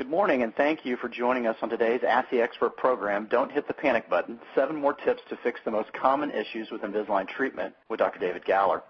[0.00, 3.52] Good morning, and thank you for joining us on today's Ask the Expert program, Don't
[3.52, 7.28] Hit the Panic Button, Seven More Tips to Fix the Most Common Issues with Invisalign
[7.28, 8.18] Treatment with Dr.
[8.18, 8.80] David Galler.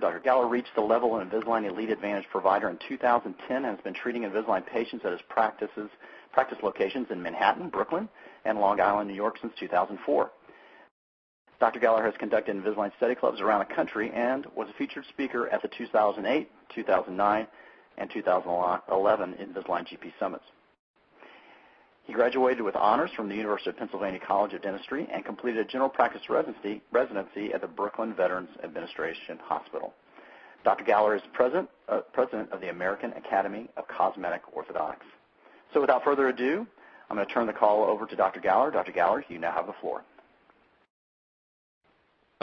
[0.00, 0.18] Dr.
[0.18, 4.22] Galler reached the level of Invisalign Elite Advantage provider in 2010 and has been treating
[4.22, 5.88] Invisalign patients at his practices,
[6.32, 8.08] practice locations in Manhattan, Brooklyn,
[8.44, 10.32] and Long Island, New York since 2004.
[11.60, 11.78] Dr.
[11.78, 15.62] Galler has conducted Invisalign study clubs around the country and was a featured speaker at
[15.62, 17.46] the 2008, 2009,
[17.98, 20.44] and 2011 Invisalign GP Summits.
[22.04, 25.68] He graduated with honors from the University of Pennsylvania College of Dentistry and completed a
[25.68, 29.92] general practice residency, residency at the Brooklyn Veterans Administration Hospital.
[30.62, 30.84] Dr.
[30.84, 35.06] Galler is president, uh, president of the American Academy of Cosmetic Orthodontics.
[35.74, 36.66] So without further ado,
[37.10, 38.40] I'm going to turn the call over to Dr.
[38.40, 38.72] Galler.
[38.72, 38.92] Dr.
[38.92, 40.02] Galler, you now have the floor.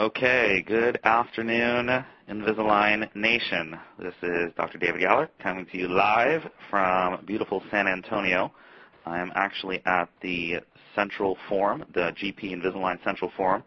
[0.00, 3.78] Okay, good afternoon, Invisalign Nation.
[3.96, 4.76] This is Dr.
[4.76, 8.52] David Galler coming to you live from beautiful San Antonio.
[9.06, 10.56] I am actually at the
[10.96, 13.62] Central Forum, the GP Invisalign Central Forum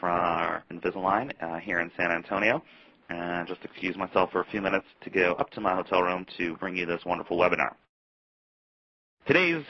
[0.00, 2.60] for Invisalign uh, here in San Antonio.
[3.08, 6.26] And just excuse myself for a few minutes to go up to my hotel room
[6.38, 7.74] to bring you this wonderful webinar.
[9.28, 9.64] Today's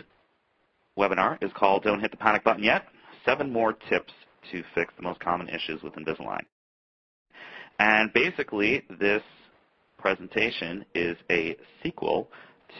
[0.98, 2.86] webinar is called Don't Hit the Panic Button Yet,
[3.26, 4.14] Seven More Tips
[4.52, 6.42] to fix the most common issues with Invisalign.
[7.78, 9.22] And basically, this
[9.98, 12.28] presentation is a sequel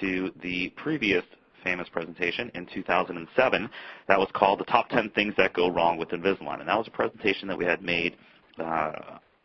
[0.00, 1.24] to the previous
[1.64, 3.68] famous presentation in 2007
[4.06, 6.60] that was called The Top 10 Things That Go Wrong with Invisalign.
[6.60, 8.16] And that was a presentation that we had made
[8.58, 8.92] uh,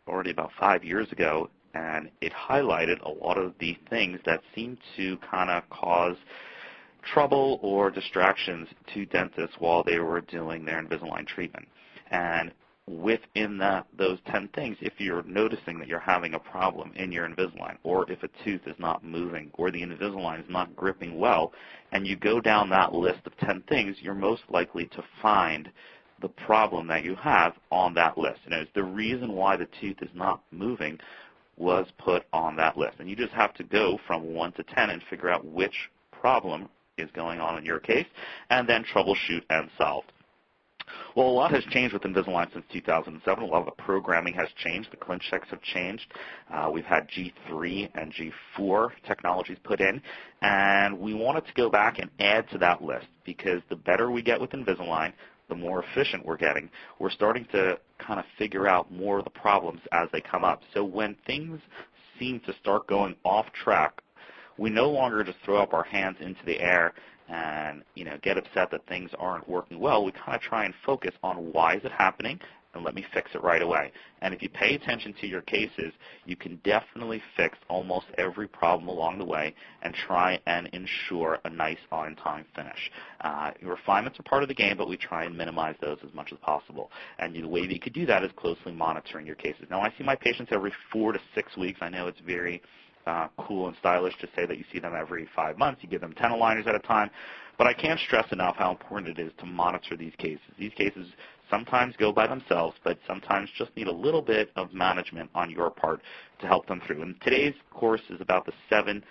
[0.08, 4.78] already about five years ago, and it highlighted a lot of the things that seem
[4.96, 6.16] to kind of cause
[7.12, 11.66] trouble or distractions to dentists while they were doing their Invisalign treatment.
[12.14, 12.52] And
[12.86, 13.58] within
[13.98, 18.08] those 10 things, if you're noticing that you're having a problem in your Invisalign, or
[18.08, 21.52] if a tooth is not moving, or the Invisalign is not gripping well,
[21.90, 25.72] and you go down that list of 10 things, you're most likely to find
[26.20, 28.40] the problem that you have on that list.
[28.44, 31.00] And it's the reason why the tooth is not moving
[31.56, 33.00] was put on that list.
[33.00, 36.68] And you just have to go from 1 to 10 and figure out which problem
[36.96, 38.06] is going on in your case,
[38.50, 40.04] and then troubleshoot and solve.
[41.16, 43.42] Well, a lot has changed with Invisalign since 2007.
[43.42, 44.90] A lot of the programming has changed.
[44.90, 46.12] The ClinChecks have changed.
[46.52, 50.02] Uh, we've had G3 and G4 technologies put in,
[50.42, 54.22] and we wanted to go back and add to that list because the better we
[54.22, 55.12] get with Invisalign,
[55.48, 56.70] the more efficient we're getting.
[56.98, 60.62] We're starting to kind of figure out more of the problems as they come up.
[60.72, 61.60] So when things
[62.18, 64.00] seem to start going off track,
[64.56, 66.94] we no longer just throw up our hands into the air
[67.28, 70.74] and you know get upset that things aren't working well, we kind of try and
[70.84, 72.40] focus on why is it happening
[72.74, 73.92] and let me fix it right away.
[74.20, 75.92] And if you pay attention to your cases,
[76.24, 81.50] you can definitely fix almost every problem along the way and try and ensure a
[81.50, 82.90] nice on-time finish.
[83.20, 86.32] Uh, refinements are part of the game, but we try and minimize those as much
[86.32, 86.90] as possible.
[87.18, 89.66] And the way that you could do that is closely monitoring your cases.
[89.70, 91.78] Now, I see my patients every four to six weeks.
[91.80, 92.62] I know it's very
[93.06, 95.82] uh, cool and stylish to say that you see them every five months.
[95.82, 97.10] You give them 10 aligners at a time.
[97.56, 100.40] But I can't stress enough how important it is to monitor these cases.
[100.58, 101.06] These cases
[101.50, 105.70] sometimes go by themselves, but sometimes just need a little bit of management on your
[105.70, 106.00] part
[106.40, 107.02] to help them through.
[107.02, 109.04] And today's course is about the seven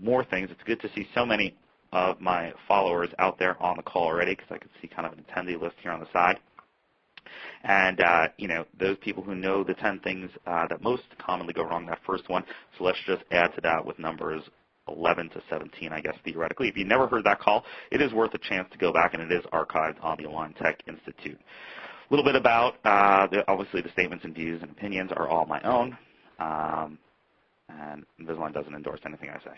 [0.00, 0.48] more things.
[0.50, 1.54] It's good to see so many
[1.92, 5.12] of my followers out there on the call already because I can see kind of
[5.12, 6.38] an attendee list here on the side.
[7.64, 11.52] And, uh, you know, those people who know the 10 things uh, that most commonly
[11.52, 12.44] go wrong, that first one.
[12.78, 14.42] So let's just add to that with numbers
[14.88, 16.68] 11 to 17, I guess, theoretically.
[16.68, 19.22] If you never heard that call, it is worth a chance to go back, and
[19.22, 21.38] it is archived on the Align Tech Institute.
[21.38, 25.46] A little bit about, uh, the, obviously, the statements and views and opinions are all
[25.46, 25.96] my own,
[26.40, 26.98] um,
[27.68, 29.56] and Invisalign doesn't endorse anything I say.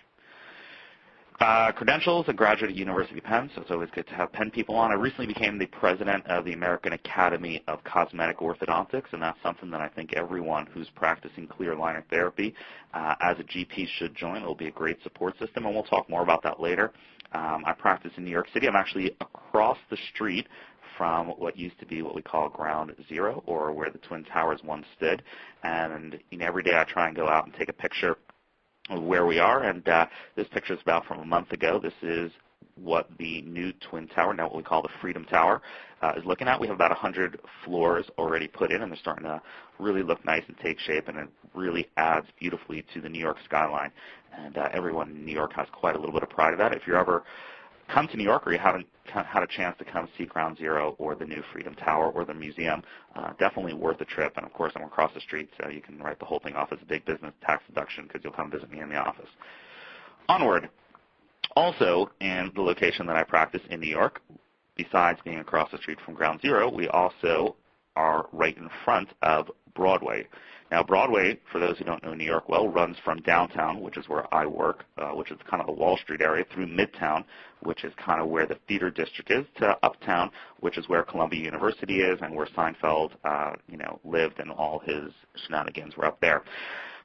[1.41, 4.51] Uh, credentials, a graduate at University of Penn, so it's always good to have Penn
[4.51, 4.93] people on.
[4.93, 9.69] I recently became the president of the American Academy of Cosmetic Orthodontics, and that's something
[9.71, 12.55] that I think everyone who's practicing clear aligner therapy
[12.95, 14.43] uh, as a GP should join.
[14.43, 16.93] It will be a great support system, and we'll talk more about that later.
[17.33, 18.69] Um, I practice in New York City.
[18.69, 20.47] I'm actually across the street
[20.97, 24.61] from what used to be what we call Ground Zero, or where the Twin Towers
[24.63, 25.23] once stood.
[25.65, 28.17] And you know, every day I try and go out and take a picture
[28.91, 29.63] where we are.
[29.63, 30.07] And uh,
[30.37, 31.81] this picture is about from a month ago.
[31.83, 32.33] This is
[32.77, 35.63] what the new Twin Tower, now what we call the Freedom Tower,
[36.01, 36.61] uh, is looking at.
[36.61, 39.41] We have about 100 floors already put in, and they're starting to
[39.79, 43.37] really look nice and take shape, and it really adds beautifully to the New York
[43.45, 43.91] skyline.
[44.37, 46.75] And uh, everyone in New York has quite a little bit of pride of that.
[46.75, 47.25] If you're ever
[47.93, 50.95] come to New York or you haven't had a chance to come see Ground Zero
[50.99, 52.83] or the new Freedom Tower or the museum,
[53.15, 54.33] uh, definitely worth a trip.
[54.37, 56.73] And of course, I'm across the street, so you can write the whole thing off
[56.73, 59.29] as a big business tax deduction because you'll come visit me in the office.
[60.29, 60.69] Onward.
[61.55, 64.23] Also, in the location that I practice in New York,
[64.77, 67.57] besides being across the street from Ground Zero, we also
[67.95, 70.27] are right in front of Broadway.
[70.71, 74.09] Now, Broadway, for those who don't know New York well, runs from downtown, which is
[74.09, 77.25] where I work, uh, which is kind of the Wall Street area, through Midtown,
[77.63, 80.31] which is kind of where the theater district is, to Uptown,
[80.61, 84.79] which is where Columbia University is and where Seinfeld, uh, you know, lived and all
[84.79, 85.13] his
[85.45, 86.43] shenanigans were up there.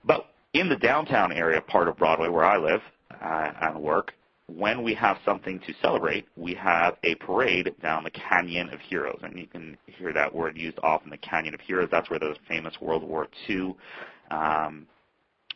[0.06, 2.81] But in the downtown area part of Broadway, where I live
[3.22, 4.13] uh, and work,
[4.48, 9.20] when we have something to celebrate, we have a parade down the Canyon of Heroes.
[9.22, 11.90] And you can hear that word used often, the Canyon of Heroes.
[11.92, 13.76] That's where those famous World War II
[14.32, 14.88] um,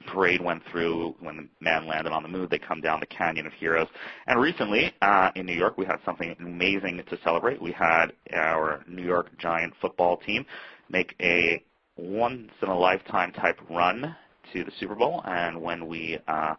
[0.07, 2.47] parade went through when the man landed on the moon.
[2.51, 3.87] They come down the Canyon of Heroes.
[4.27, 7.61] And recently, uh, in New York, we had something amazing to celebrate.
[7.61, 10.45] We had our New York Giant football team
[10.89, 11.63] make a
[11.95, 14.15] once-in-a-lifetime type run
[14.51, 15.21] to the Super Bowl.
[15.25, 16.55] And when we uh,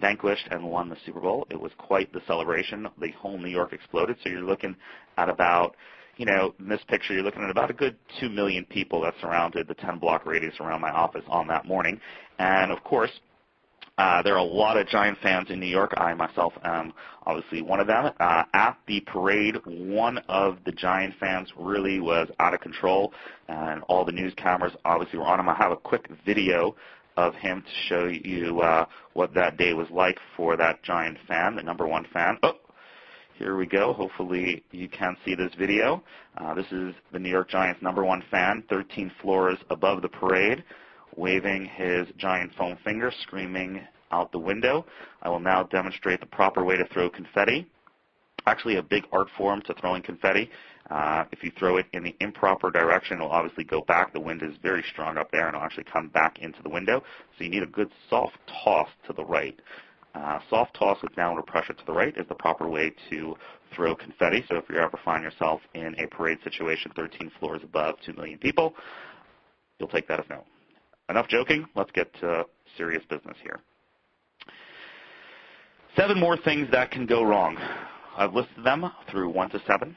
[0.00, 1.46] vanquished and won the Super Bowl.
[1.50, 2.88] It was quite the celebration.
[3.00, 4.16] The whole New York exploded.
[4.22, 4.76] So you're looking
[5.16, 5.76] at about,
[6.16, 9.14] you know, in this picture, you're looking at about a good 2 million people that
[9.20, 12.00] surrounded the 10 block radius around my office on that morning.
[12.38, 13.10] And of course,
[13.98, 15.94] uh, there are a lot of Giant fans in New York.
[15.96, 16.92] I myself am
[17.24, 18.12] obviously one of them.
[18.20, 23.14] Uh, at the parade, one of the Giant fans really was out of control,
[23.48, 25.48] and all the news cameras obviously were on him.
[25.48, 26.76] I have a quick video
[27.16, 31.56] of him to show you uh, what that day was like for that Giant fan,
[31.56, 32.38] the number one fan.
[32.42, 32.52] Oh,
[33.38, 33.92] here we go.
[33.92, 36.02] Hopefully you can see this video.
[36.36, 40.64] Uh, this is the New York Giants number one fan, 13 floors above the parade,
[41.16, 44.86] waving his giant foam finger, screaming out the window.
[45.22, 47.66] I will now demonstrate the proper way to throw confetti.
[48.46, 50.50] Actually, a big art form to throwing confetti.
[50.90, 54.12] Uh, if you throw it in the improper direction, it'll obviously go back.
[54.12, 57.02] The wind is very strong up there, and it'll actually come back into the window.
[57.36, 59.58] So you need a good soft toss to the right.
[60.14, 63.34] Uh, soft toss with downward pressure to the right is the proper way to
[63.74, 64.44] throw confetti.
[64.48, 68.38] So if you ever find yourself in a parade situation 13 floors above 2 million
[68.38, 68.74] people,
[69.78, 70.44] you'll take that as no.
[71.10, 71.66] Enough joking.
[71.74, 72.46] Let's get to
[72.76, 73.60] serious business here.
[75.96, 77.58] Seven more things that can go wrong.
[78.16, 79.96] I've listed them through 1 to 7.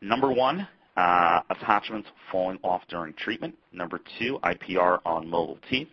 [0.00, 0.66] Number one,
[0.96, 3.56] uh, attachments falling off during treatment.
[3.72, 5.88] Number two, IPR on mobile teeth.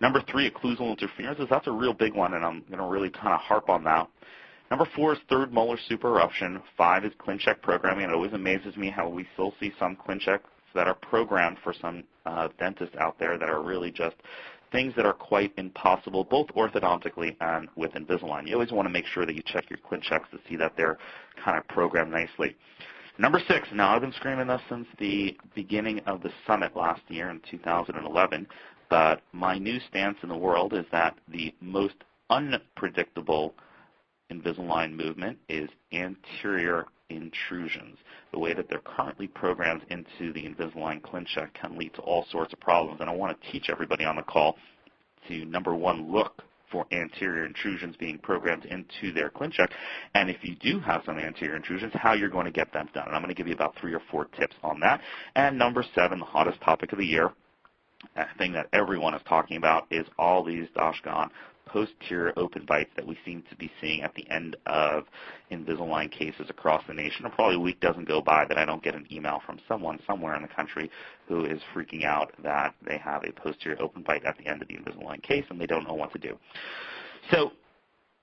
[0.00, 1.46] Number three, occlusal interferences.
[1.50, 4.08] That's a real big one, and I'm going to really kind of harp on that.
[4.70, 6.62] Number four is third molar supereruption.
[6.76, 8.08] Five is ClinCheck programming.
[8.08, 10.40] It always amazes me how we still see some ClinChecks
[10.74, 14.14] that are programmed for some uh, dentists out there that are really just
[14.70, 18.46] things that are quite impossible, both orthodontically and with Invisalign.
[18.46, 20.98] You always want to make sure that you check your ClinChecks to see that they're
[21.44, 22.56] kind of programmed nicely.
[23.18, 27.28] Number six, now I've been screaming this since the beginning of the summit last year
[27.30, 28.46] in 2011,
[28.88, 31.94] but my new stance in the world is that the most
[32.30, 33.54] unpredictable
[34.30, 37.98] Invisalign movement is anterior intrusions.
[38.32, 42.52] The way that they're currently programmed into the Invisalign ClinCheck can lead to all sorts
[42.52, 44.56] of problems, and I want to teach everybody on the call
[45.28, 49.70] to, number one, look for anterior intrusions being programmed into their ClinCheck.
[50.14, 53.06] And if you do have some anterior intrusions, how you're going to get them done.
[53.06, 55.00] And I'm going to give you about three or four tips on that.
[55.34, 57.30] And number seven, the hottest topic of the year,
[58.16, 61.30] a thing that everyone is talking about is all these Doshgon
[61.72, 65.04] posterior open bites that we seem to be seeing at the end of
[65.50, 67.24] Invisalign cases across the nation.
[67.24, 69.98] And probably a week doesn't go by that I don't get an email from someone
[70.06, 70.90] somewhere in the country
[71.28, 74.68] who is freaking out that they have a posterior open bite at the end of
[74.68, 76.36] the Invisalign case and they don't know what to do.
[77.30, 77.52] So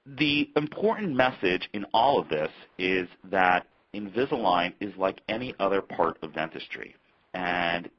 [0.06, 6.18] the important message in all of this is that Invisalign is like any other part
[6.22, 6.96] of dentistry.
[7.34, 7.90] And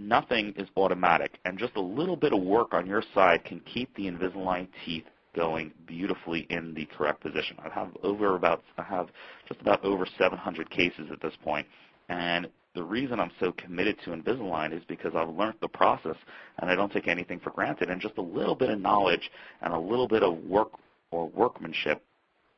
[0.00, 3.94] nothing is automatic, and just a little bit of work on your side can keep
[3.94, 5.04] the Invisalign teeth
[5.36, 7.56] going beautifully in the correct position.
[7.64, 9.08] I have over about I have
[9.46, 11.66] just about over 700 cases at this point,
[12.08, 16.16] and the reason I'm so committed to Invisalign is because I've learned the process
[16.58, 17.90] and I don't take anything for granted.
[17.90, 19.30] And just a little bit of knowledge
[19.62, 20.70] and a little bit of work
[21.10, 22.02] or workmanship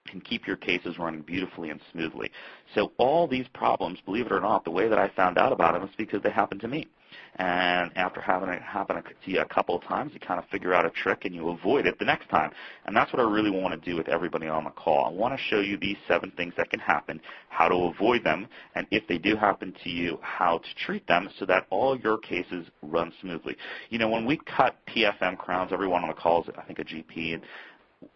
[0.06, 2.30] can keep your cases running beautifully and smoothly.
[2.75, 5.75] So all these problems, believe it or not, the way that I found out about
[5.75, 6.88] them is because they happened to me.
[7.37, 10.75] And after having it happen to you a couple of times, you kind of figure
[10.75, 12.50] out a trick and you avoid it the next time.
[12.87, 15.07] And that's what I really want to do with everybody on the call.
[15.07, 18.47] I want to show you these seven things that can happen, how to avoid them,
[18.75, 22.19] and if they do happen to you, how to treat them so that all your
[22.19, 23.57] cases run smoothly.
[23.90, 26.85] You know, when we cut PFM crowns, everyone on the call is, I think, a
[26.85, 27.42] GP, and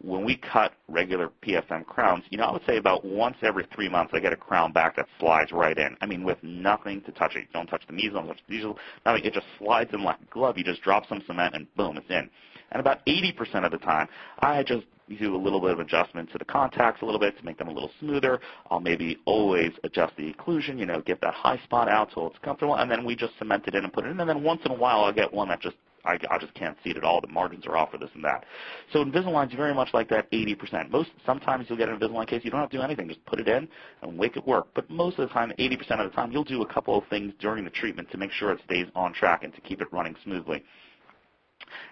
[0.01, 3.89] when we cut regular PFM crowns, you know, I would say about once every three
[3.89, 5.97] months I get a crown back that slides right in.
[6.01, 7.47] I mean, with nothing to touch it.
[7.53, 9.25] Don't touch the mesials, don't touch the diesel, nothing.
[9.25, 10.59] It just slides in like a glove.
[10.59, 12.29] You just drop some cement and boom, it's in.
[12.73, 14.09] And about 80% of the time,
[14.41, 14.87] I just
[15.19, 17.69] do a little bit of adjustment to the contacts a little bit to make them
[17.69, 18.41] a little smoother.
[18.71, 22.39] I'll maybe always adjust the occlusion, you know, get that high spot out so it's
[22.43, 24.19] comfortable, and then we just cement it in and put it in.
[24.19, 25.77] And then once in a while, I'll get one that just
[26.07, 27.21] I, I just can't see it at all.
[27.21, 28.45] The margins are off for this and that.
[28.93, 30.91] So Invisalign is very much like that 80%.
[30.91, 33.41] Most sometimes you'll get an Invisalign case, you don't have to do anything, just put
[33.41, 33.69] it in
[34.03, 34.69] and make it work.
[34.75, 37.33] But most of the time, 80% of the time, you'll do a couple of things
[37.41, 40.15] during the treatment to make sure it stays on track and to keep it running
[40.23, 40.65] smoothly.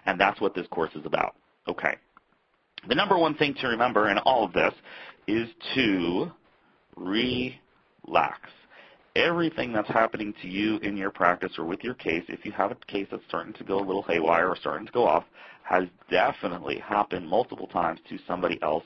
[0.05, 1.35] And that's what this course is about.
[1.67, 1.95] Okay.
[2.87, 4.73] The number one thing to remember in all of this
[5.27, 6.31] is to
[6.95, 8.39] relax.
[9.15, 12.71] Everything that's happening to you in your practice or with your case, if you have
[12.71, 15.23] a case that's starting to go a little haywire or starting to go off,
[15.63, 18.83] has definitely happened multiple times to somebody else,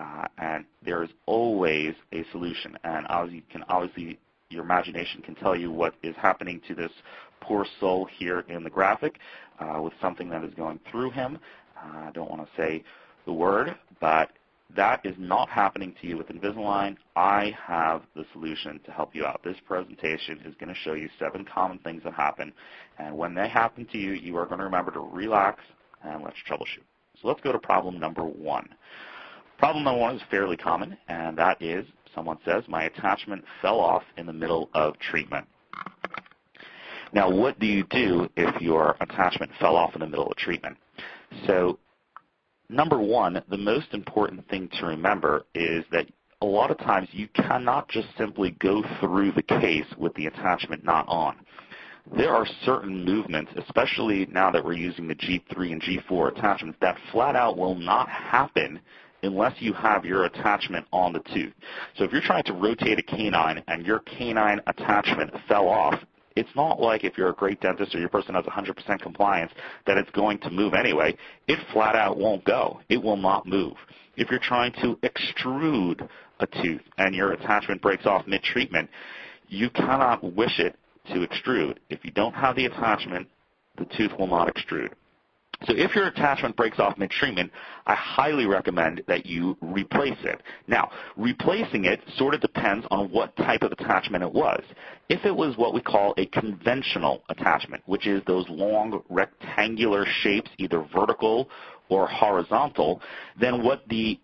[0.00, 2.76] uh, and there is always a solution.
[2.84, 4.18] And you can obviously,
[4.50, 6.92] your imagination can tell you what is happening to this
[7.40, 9.18] poor soul here in the graphic
[9.60, 11.38] uh, with something that is going through him.
[11.76, 12.82] Uh, I don't want to say
[13.26, 14.30] the word, but
[14.76, 16.96] that is not happening to you with Invisalign.
[17.16, 19.40] I have the solution to help you out.
[19.42, 22.52] This presentation is going to show you seven common things that happen.
[22.98, 25.62] And when they happen to you, you are going to remember to relax
[26.04, 26.84] and let's troubleshoot.
[27.20, 28.68] So let's go to problem number one.
[29.58, 31.84] Problem number one is fairly common, and that is
[32.14, 35.46] someone says, my attachment fell off in the middle of treatment.
[37.12, 40.76] Now, what do you do if your attachment fell off in the middle of treatment?
[41.46, 41.78] So
[42.68, 46.06] number one, the most important thing to remember is that
[46.40, 50.84] a lot of times you cannot just simply go through the case with the attachment
[50.84, 51.36] not on.
[52.16, 56.96] There are certain movements, especially now that we're using the G3 and G4 attachments, that
[57.12, 58.80] flat out will not happen
[59.22, 61.52] unless you have your attachment on the tooth.
[61.96, 65.98] So if you're trying to rotate a canine and your canine attachment fell off,
[66.38, 69.50] it's not like if you're a great dentist or your person has 100% compliance
[69.86, 71.16] that it's going to move anyway.
[71.48, 72.80] It flat out won't go.
[72.88, 73.74] It will not move.
[74.16, 78.88] If you're trying to extrude a tooth and your attachment breaks off mid-treatment,
[79.48, 80.76] you cannot wish it
[81.08, 81.78] to extrude.
[81.90, 83.26] If you don't have the attachment,
[83.76, 84.92] the tooth will not extrude.
[85.66, 87.50] So if your attachment breaks off mid-treatment,
[87.86, 90.40] I highly recommend that you replace it.
[90.68, 94.62] Now, replacing it sort of depends on what type of attachment it was.
[95.08, 100.50] If it was what we call a conventional attachment, which is those long rectangular shapes,
[100.58, 101.48] either vertical
[101.88, 103.02] or horizontal,
[103.40, 104.20] then what the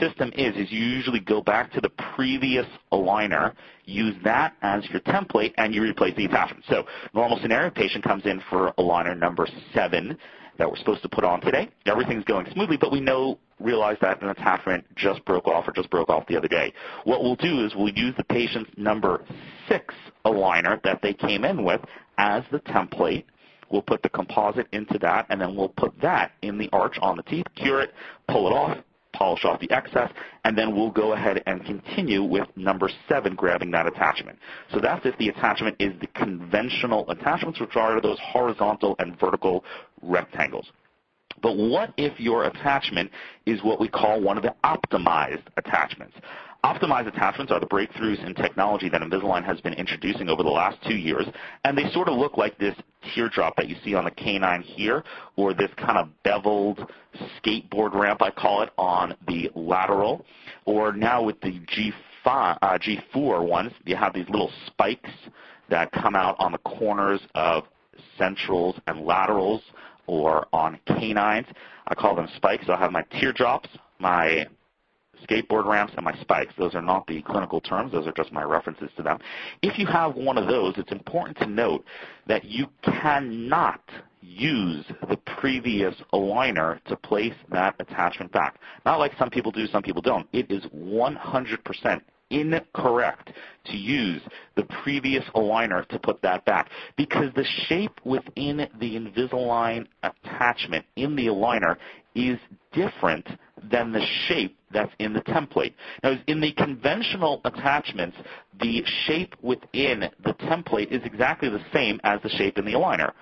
[0.00, 3.52] system is, is you usually go back to the previous aligner,
[3.84, 6.64] use that as your template, and you replace the attachment.
[6.68, 10.16] So normal scenario, patient comes in for aligner number seven
[10.58, 11.68] that we're supposed to put on today.
[11.86, 15.90] Everything's going smoothly, but we know, realize that an attachment just broke off or just
[15.90, 16.72] broke off the other day.
[17.04, 19.24] What we'll do is we'll use the patient's number
[19.68, 19.94] six
[20.24, 21.80] aligner that they came in with
[22.18, 23.24] as the template.
[23.70, 27.16] We'll put the composite into that, and then we'll put that in the arch on
[27.16, 27.92] the teeth, cure it,
[28.28, 28.78] pull it off,
[29.16, 30.10] polish off the excess,
[30.44, 34.38] and then we'll go ahead and continue with number seven, grabbing that attachment.
[34.72, 39.64] So that's if the attachment is the conventional attachments, which are those horizontal and vertical
[40.02, 40.70] rectangles.
[41.42, 43.10] But what if your attachment
[43.44, 46.16] is what we call one of the optimized attachments?
[46.76, 50.76] Optimized attachments are the breakthroughs in technology that Invisalign has been introducing over the last
[50.86, 51.24] two years,
[51.64, 52.74] and they sort of look like this
[53.14, 55.02] teardrop that you see on the canine here,
[55.36, 56.86] or this kind of beveled
[57.42, 60.26] skateboard ramp, I call it, on the lateral,
[60.66, 65.10] or now with the G5, uh, G4 ones, you have these little spikes
[65.70, 67.64] that come out on the corners of
[68.18, 69.62] centrals and laterals
[70.06, 71.46] or on canines.
[71.86, 72.66] I call them spikes.
[72.68, 74.46] I'll have my teardrops, my
[75.24, 76.52] skateboard ramps, and my spikes.
[76.58, 77.92] Those are not the clinical terms.
[77.92, 79.18] Those are just my references to them.
[79.62, 81.84] If you have one of those, it's important to note
[82.26, 83.80] that you cannot
[84.20, 88.58] use the previous aligner to place that attachment back.
[88.84, 90.26] Not like some people do, some people don't.
[90.32, 93.32] It is 100% incorrect
[93.66, 94.20] to use
[94.56, 101.14] the previous aligner to put that back because the shape within the Invisalign attachment in
[101.14, 101.76] the aligner
[102.14, 102.38] is
[102.72, 103.26] different
[103.70, 105.74] than the shape that's in the template.
[106.02, 108.16] Now, in the conventional attachments,
[108.60, 113.12] the shape within the template is exactly the same as the shape in the aligner.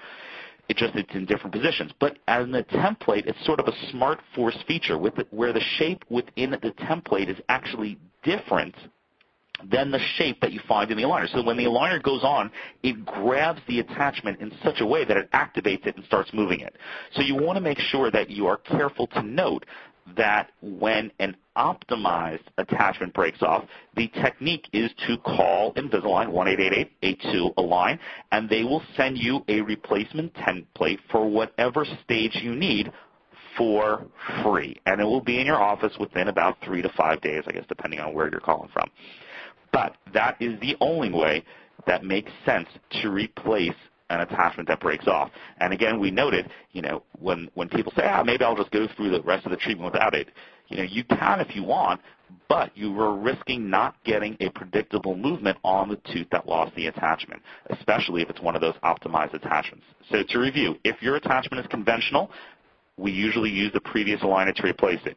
[0.69, 1.93] It just it's in different positions.
[2.01, 6.05] But in the template, it's sort of a smart force feature the, where the shape
[6.09, 8.75] within the template is actually different
[9.71, 11.29] than the shape that you find in the aligner.
[11.31, 12.51] So when the aligner goes on,
[12.83, 16.61] it grabs the attachment in such a way that it activates it and starts moving
[16.61, 16.77] it.
[17.13, 19.65] So you want to make sure that you are careful to note
[20.17, 23.65] that when an optimized attachment breaks off,
[23.97, 26.29] the technique is to call Invisalign
[27.03, 27.99] 1-888-82-ALIGN,
[28.33, 32.93] and they will send you a replacement template for whatever stage you need
[33.57, 34.05] for
[34.43, 37.53] free, and it will be in your office within about three to five days, I
[37.53, 38.91] guess, depending on where you're calling from.
[39.73, 41.45] But that is the only way
[41.87, 42.69] that makes sense
[43.03, 43.75] to replace
[44.15, 45.31] an attachment that breaks off.
[45.59, 48.87] And again, we noted, you know, when, when people say, ah, maybe I'll just go
[48.97, 50.29] through the rest of the treatment without it,
[50.69, 52.01] you know, you can if you want,
[52.49, 56.87] but you are risking not getting a predictable movement on the tooth that lost the
[56.87, 59.85] attachment, especially if it's one of those optimized attachments.
[60.11, 62.31] So to review, if your attachment is conventional,
[62.97, 65.17] we usually use the previous aligner to replace it.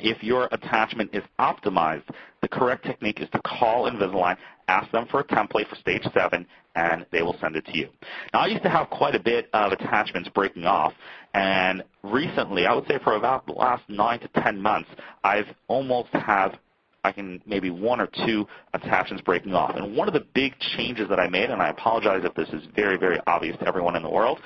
[0.00, 2.08] If your attachment is optimized,
[2.40, 4.36] the correct technique is to call Invisalign,
[4.68, 6.46] ask them for a template for stage 7,
[6.76, 7.88] and they will send it to you.
[8.32, 10.92] Now, I used to have quite a bit of attachments breaking off,
[11.34, 14.88] and recently, I would say for about the last 9 to 10 months,
[15.24, 16.54] I've almost have
[17.04, 19.76] I can maybe one or two attachments breaking off.
[19.76, 22.66] And one of the big changes that I made, and I apologize if this is
[22.74, 24.40] very, very obvious to everyone in the world,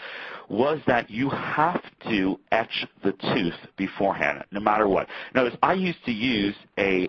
[0.48, 5.08] was that you have to etch the tooth beforehand, no matter what.
[5.34, 7.08] Notice I used to use a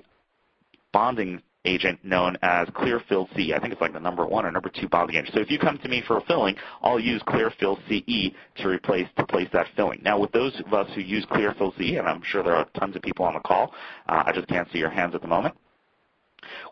[0.94, 3.54] bonding agent known as Clearfil SE.
[3.54, 5.34] I think it's like the number one or number two bonding agent.
[5.34, 9.08] So if you come to me for a filling, I'll use Clearfil SE to replace
[9.18, 10.02] to place that filling.
[10.04, 12.96] Now, with those of us who use Clearfil SE, and I'm sure there are tons
[12.96, 13.74] of people on the call,
[14.08, 15.56] uh, I just can't see your hands at the moment.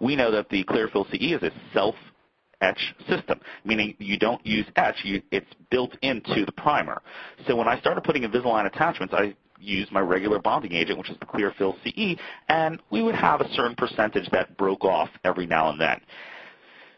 [0.02, 1.96] We know that the Clearfil SE is a self
[2.62, 7.02] etch system, meaning you don't use etch, you, it's built into the primer.
[7.48, 11.18] So when I started putting Invisalign attachments, I used my regular bonding agent, which is
[11.20, 12.18] the Clearfil SE,
[12.50, 16.00] and we would have a certain percentage that broke off every now and then.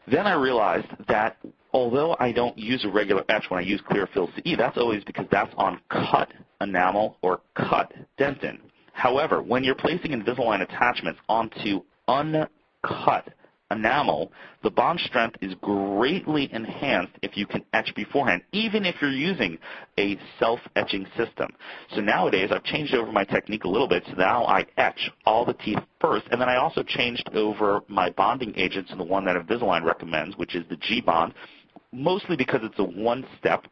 [0.07, 1.37] Then I realized that
[1.71, 5.25] although I don't use a regular etch when I use Clearfil SE, that's always because
[5.31, 8.59] that's on cut enamel or cut dentin.
[8.93, 13.33] However, when you're placing Invisalign attachments onto uncut
[13.73, 14.31] enamel,
[14.63, 19.57] the bond strength is greatly enhanced if you can etch beforehand, even if you're using
[19.99, 21.49] a self-etching system.
[21.93, 25.45] So nowadays, I've changed over my technique a little bit, so now I etch all
[25.45, 29.25] the teeth first, and then I also changed over my bonding agent to the one
[29.25, 31.33] that Invisalign recommends, which is the G-Bond,
[31.91, 33.65] mostly because it's a one-step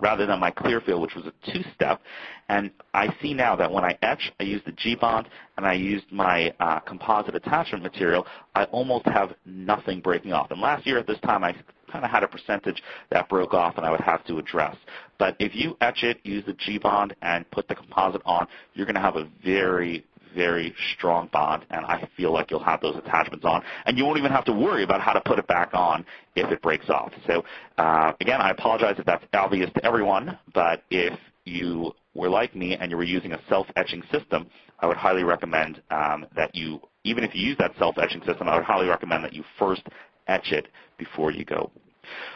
[0.00, 2.00] rather than my Clearfil, which was a two-step.
[2.48, 6.10] And I see now that when I etch, I use the G-Bond and I used
[6.12, 10.50] my uh, composite attachment material, I almost have nothing breaking off.
[10.50, 11.54] And last year at this time, I
[11.90, 14.76] kind of had a percentage that broke off and I would have to address.
[15.18, 18.96] But if you etch it, use the G-Bond, and put the composite on, you're going
[18.96, 20.04] to have a very,
[20.36, 24.18] very strong bond, and I feel like you'll have those attachments on, and you won't
[24.18, 26.04] even have to worry about how to put it back on
[26.36, 27.12] if it breaks off.
[27.26, 27.44] So
[27.78, 32.76] uh, again, I apologize if that's obvious to everyone, but if you were like me
[32.76, 34.46] and you were using a self-etching system,
[34.80, 38.56] I would highly recommend um, that you, even if you use that self-etching system, I
[38.56, 39.82] would highly recommend that you first
[40.28, 40.68] etch it
[40.98, 41.70] before you go.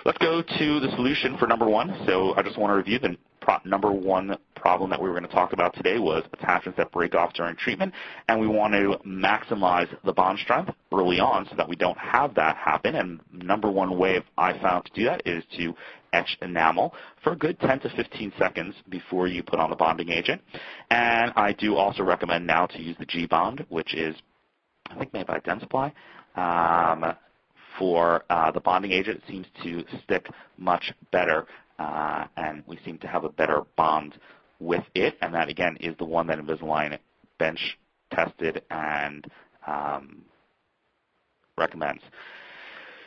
[0.05, 1.95] Let's go to the solution for number one.
[2.07, 3.17] So I just want to review the
[3.65, 7.15] number one problem that we were going to talk about today was attachments that break
[7.15, 7.93] off during treatment,
[8.29, 12.35] and we want to maximize the bond strength early on so that we don't have
[12.35, 12.95] that happen.
[12.95, 15.75] And number one way I found to do that is to
[16.13, 20.11] etch enamel for a good 10 to 15 seconds before you put on the bonding
[20.11, 20.43] agent.
[20.91, 24.17] And I do also recommend now to use the G-Bond, which is,
[24.91, 25.93] I think made by Dentsply.
[26.37, 27.15] Um,
[27.79, 31.47] for uh, the bonding agent, it seems to stick much better,
[32.37, 34.19] and we seem to have a better bond
[34.59, 35.17] with it.
[35.23, 36.99] And that again is the one that Invisalign
[37.39, 37.79] bench
[38.13, 39.27] tested and
[39.67, 40.23] um,
[41.57, 42.03] recommends.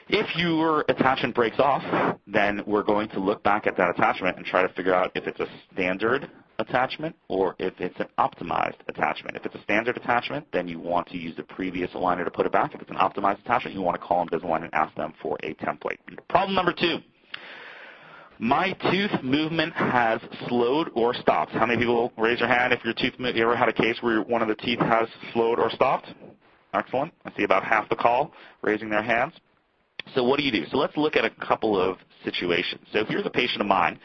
[0.09, 4.45] If your attachment breaks off, then we're going to look back at that attachment and
[4.45, 9.37] try to figure out if it's a standard attachment or if it's an optimized attachment.
[9.37, 12.45] If it's a standard attachment, then you want to use the previous aligner to put
[12.45, 12.75] it back.
[12.75, 15.53] If it's an optimized attachment, you want to call Invisalign and ask them for a
[15.55, 15.97] template.
[16.29, 16.97] Problem number two.
[18.39, 21.51] My tooth movement has slowed or stopped.
[21.51, 24.21] How many people raise your hand if your tooth you ever had a case where
[24.21, 26.07] one of the teeth has slowed or stopped?
[26.73, 27.13] Excellent.
[27.25, 29.33] I see about half the call raising their hands.
[30.15, 30.65] So what do you do?
[30.71, 32.81] So let's look at a couple of situations.
[32.91, 33.99] So here's a patient of mine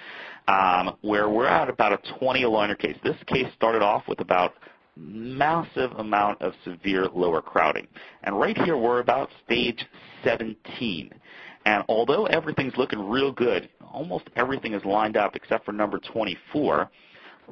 [0.47, 2.97] um, where we're at about a 20 aligner case.
[3.03, 4.55] This case started off with about
[4.97, 7.87] massive amount of severe lower crowding.
[8.25, 9.85] And right here we're about stage
[10.25, 11.13] 17.
[11.69, 16.91] And although everything's looking real good, almost everything is lined up except for number 24,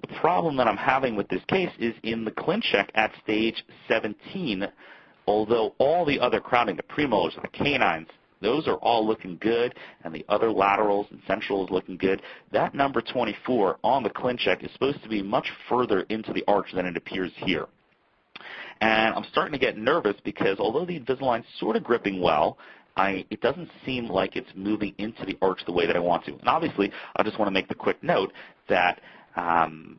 [0.00, 4.66] the problem that I'm having with this case is in the ClinCheck at stage 17,
[5.26, 8.08] although all the other crowding, the premolars, the canines,
[8.40, 12.22] those are all looking good, and the other laterals and central is looking good.
[12.52, 16.68] That number 24 on the ClinCheck is supposed to be much further into the arch
[16.72, 17.66] than it appears here.
[18.80, 22.56] And I'm starting to get nervous because although the Invisalign's sort of gripping well,
[22.96, 26.24] I, it doesn't seem like it's moving into the arch the way that I want
[26.26, 26.32] to.
[26.32, 28.32] And obviously, I just want to make the quick note
[28.68, 29.00] that
[29.36, 29.98] um,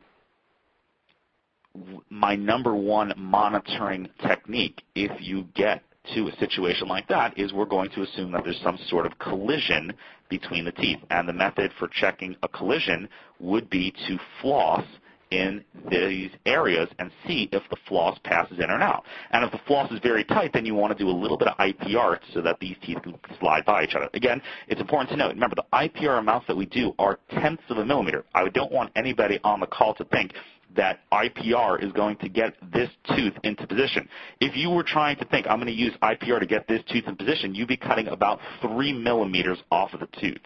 [2.10, 5.82] my number one monitoring technique if you get
[6.14, 9.18] to a situation like that is we're going to assume that there's some sort of
[9.18, 9.92] collision
[10.28, 10.98] between the teeth.
[11.10, 13.08] And the method for checking a collision
[13.38, 14.84] would be to floss
[15.30, 19.04] in these areas and see if the floss passes in or out.
[19.30, 21.48] And if the floss is very tight, then you want to do a little bit
[21.48, 24.08] of IPR so that these teeth can slide by each other.
[24.14, 27.78] Again, it's important to note, remember the IPR amounts that we do are tenths of
[27.78, 28.24] a millimeter.
[28.34, 30.32] I don't want anybody on the call to think
[30.78, 34.08] that IPR is going to get this tooth into position.
[34.40, 37.02] If you were trying to think, I'm going to use IPR to get this tooth
[37.08, 40.38] in position, you'd be cutting about 3 millimeters off of the tooth.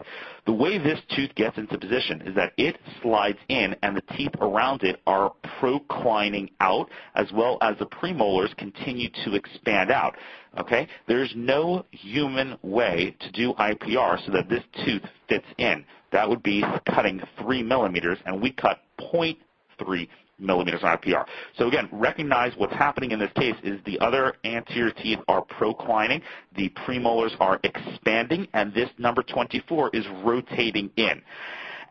[0.47, 4.31] The way this tooth gets into position is that it slides in and the teeth
[4.41, 10.15] around it are proclining out as well as the premolars continue to expand out.
[10.57, 10.87] Okay?
[11.07, 15.85] There's no human way to do IPR so that this tooth fits in.
[16.11, 19.37] That would be cutting 3 millimeters, and we cut 0.3
[19.79, 21.25] 3 millimeters on IPR.
[21.57, 26.21] So again, recognize what's happening in this case is the other anterior teeth are proclining,
[26.55, 31.21] the premolars are expanding, and this number 24 is rotating in.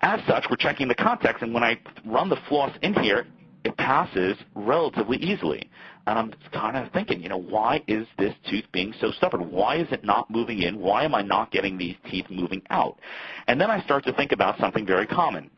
[0.03, 3.27] As such, we're checking the context, and when I run the floss in here,
[3.65, 5.71] it passes relatively easily.
[6.09, 9.53] And I'm kind of thinking, you know, why is this tooth being so stubborn?
[9.53, 10.81] Why is it not moving in?
[10.81, 12.99] Why am I not getting these teeth moving out?
[13.47, 15.49] And then I start to think about something very common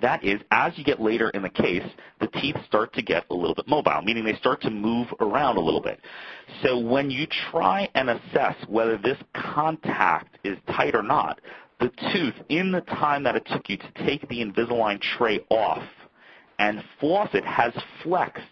[0.00, 1.84] that is, as you get later in the case,
[2.20, 5.56] the teeth start to get a little bit mobile, meaning they start to move around
[5.56, 6.00] a little bit.
[6.62, 11.40] So when you try and assess whether this contact is tight or not,
[11.80, 15.82] the tooth, in the time that it took you to take the Invisalign tray off
[16.58, 17.72] and floss it, has
[18.02, 18.44] flexed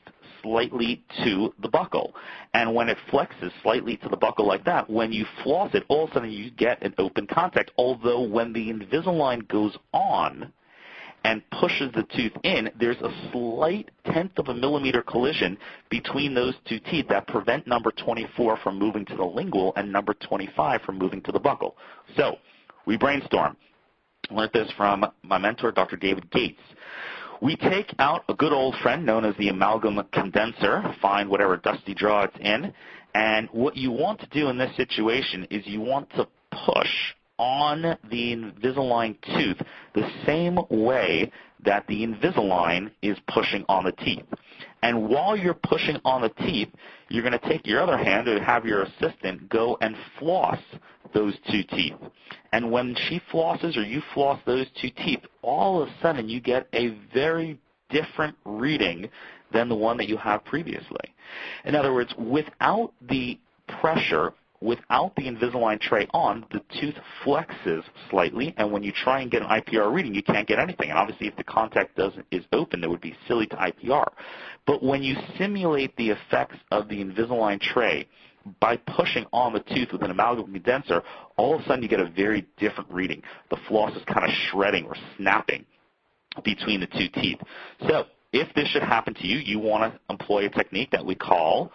[0.42, 2.12] slightly to the buccal.
[2.54, 6.04] And when it flexes slightly to the buccal like that, when you floss it, all
[6.04, 7.70] of a sudden you get an open contact.
[7.76, 10.52] Although when the Invisalign goes on,
[11.24, 15.58] and pushes the tooth in, there's a slight tenth of a millimeter collision
[15.90, 20.14] between those two teeth that prevent number 24 from moving to the lingual and number
[20.14, 21.74] 25 from moving to the buccal.
[22.16, 22.36] So
[22.86, 23.56] we brainstorm.
[24.30, 25.96] Learned this from my mentor, Dr.
[25.96, 26.60] David Gates.
[27.40, 31.94] We take out a good old friend known as the amalgam condenser, find whatever dusty
[31.94, 32.72] drawer it's in,
[33.14, 37.82] and what you want to do in this situation is you want to push on
[38.10, 39.58] the Invisalign tooth
[39.94, 41.30] the same way
[41.64, 44.24] that the Invisalign is pushing on the teeth.
[44.82, 46.68] And while you're pushing on the teeth,
[47.08, 50.58] you're going to take your other hand and have your assistant go and floss
[51.14, 51.96] those two teeth.
[52.52, 56.40] And when she flosses or you floss those two teeth, all of a sudden you
[56.40, 57.58] get a very
[57.90, 59.08] different reading
[59.52, 61.14] than the one that you have previously.
[61.64, 63.38] In other words, without the
[63.80, 69.30] pressure without the Invisalign tray on, the tooth flexes slightly, and when you try and
[69.30, 70.90] get an IPR reading, you can't get anything.
[70.90, 74.08] And obviously, if the contact doesn't is open, it would be silly to IPR.
[74.66, 78.08] But when you simulate the effects of the Invisalign tray
[78.60, 81.02] by pushing on the tooth with an amalgam condenser,
[81.36, 83.22] all of a sudden you get a very different reading.
[83.50, 85.64] The floss is kind of shredding or snapping
[86.44, 87.38] between the two teeth.
[87.88, 91.14] So if this should happen to you, you want to employ a technique that we
[91.14, 91.72] call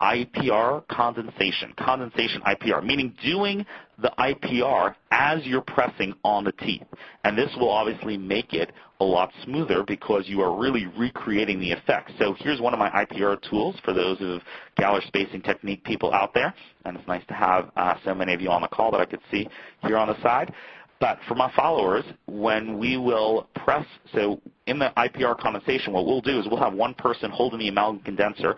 [0.00, 3.66] IPR condensation, condensation IPR, meaning doing
[4.00, 6.84] the IPR as you're pressing on the teeth.
[7.24, 11.72] And this will obviously make it a lot smoother because you are really recreating the
[11.72, 12.12] effect.
[12.18, 14.40] So here's one of my IPR tools for those of
[14.78, 16.54] Galler spacing technique people out there.
[16.84, 19.06] And it's nice to have uh, so many of you on the call that I
[19.06, 19.48] could see
[19.82, 20.52] here on the side.
[21.00, 26.20] But for my followers, when we will press, so in the IPR condensation, what we'll
[26.20, 28.56] do is we'll have one person holding the amalgam condenser,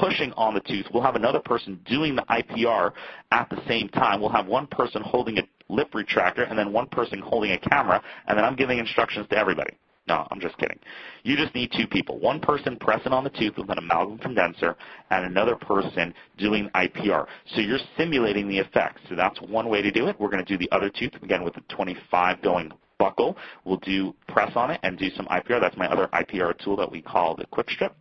[0.00, 0.86] pushing on the tooth.
[0.92, 2.92] We'll have another person doing the IPR
[3.30, 4.20] at the same time.
[4.20, 8.02] We'll have one person holding a lip retractor and then one person holding a camera,
[8.26, 9.76] and then I'm giving instructions to everybody.
[10.06, 10.78] No, I'm just kidding.
[11.22, 12.18] You just need two people.
[12.18, 14.76] One person pressing on the tooth with an amalgam condenser
[15.10, 17.26] and another person doing IPR.
[17.54, 19.00] So you're simulating the effects.
[19.08, 20.20] So that's one way to do it.
[20.20, 22.70] We're going to do the other tooth, again, with the 25 going
[23.00, 23.34] buccal.
[23.64, 25.58] We'll do press on it and do some IPR.
[25.58, 27.96] That's my other IPR tool that we call the quick strip.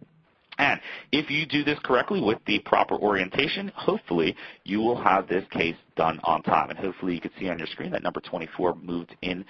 [0.57, 0.79] And
[1.11, 5.75] if you do this correctly with the proper orientation, hopefully you will have this case
[5.95, 6.69] done on time.
[6.69, 9.45] And hopefully you can see on your screen that number 24 moved in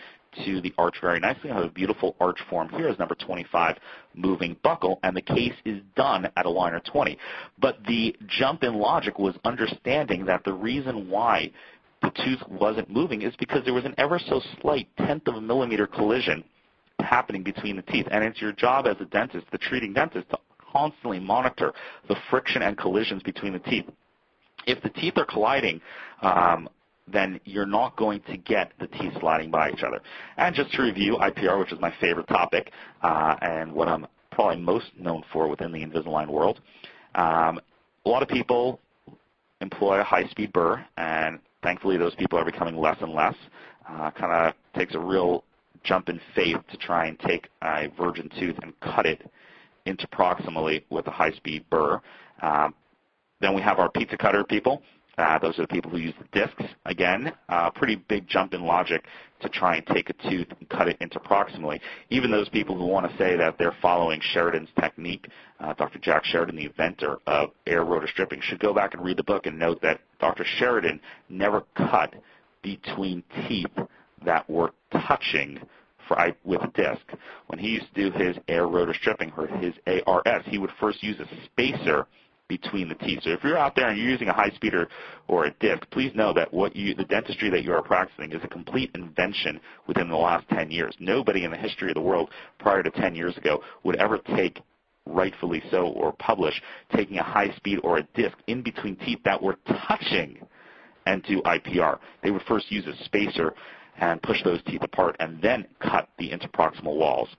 [0.46, 1.52] to the arch very nicely.
[1.52, 3.78] I have a beautiful arch form here as number 25
[4.16, 7.18] moving buccal, and the case is done at aligner 20.
[7.60, 11.52] But the jump in logic was understanding that the reason why
[12.02, 15.42] the tooth wasn't moving is because there was an ever so slight tenth of a
[15.42, 16.44] millimeter collision
[17.00, 18.08] happening between the teeth.
[18.12, 20.40] And it's your job as a dentist, the treating dentist, to
[20.74, 21.74] constantly monitor
[22.08, 23.86] the friction and collisions between the teeth.
[24.66, 25.82] If the teeth are colliding,
[26.22, 26.70] um,
[27.12, 30.02] then you're not going to get the teeth sliding by each other.
[30.38, 34.62] And just to review IPR, which is my favorite topic, uh, and what I'm probably
[34.62, 36.60] most known for within the Invisalign world.
[37.16, 37.60] Um,
[38.06, 38.80] a lot of people
[39.62, 43.36] employ a high-speed burr, and thankfully those people are becoming less and less.
[43.88, 45.44] Uh, kind of takes a real
[45.84, 49.30] jump in faith to try and take a virgin tooth and cut it
[49.86, 52.02] interproximally with a high-speed burr.
[52.42, 52.74] Um,
[53.42, 54.82] then we have our pizza cutter people.
[55.18, 56.64] Uh, those are the people who use the discs.
[56.86, 59.06] Again, uh, pretty big jump in logic
[59.42, 61.80] to try and take a tooth and cut it interproximally.
[62.10, 65.28] Even those people who want to say that they're following Sheridan's technique,
[65.60, 66.00] uh, Dr.
[66.00, 69.46] Jack Sheridan, the inventor of air rotor stripping, should go back and read the book
[69.46, 70.46] and note that Dr.
[70.58, 72.16] Sheridan never cut
[72.64, 73.68] between teeth
[74.26, 75.60] that were touching
[76.08, 77.02] for, with a disc.
[77.48, 79.74] When he used to do his air rotor stripping or his
[80.06, 82.08] ARS, he would first use a spacer
[82.48, 83.20] between the teeth.
[83.24, 84.88] So if you're out there and you're using a high speeder
[85.28, 88.44] or a disc, please know that what you, the dentistry that you are practicing is
[88.44, 90.96] a complete invention within the last 10 years.
[91.00, 94.62] Nobody in the history of the world prior to 10 years ago would ever take
[95.06, 96.62] rightfully so or publish
[96.96, 100.38] taking a high speed or a disc in between teeth that were touching
[101.06, 102.00] and do IPR.
[102.22, 103.54] They would first use a spacer
[104.00, 107.30] and push those teeth apart and then cut the interproximal walls.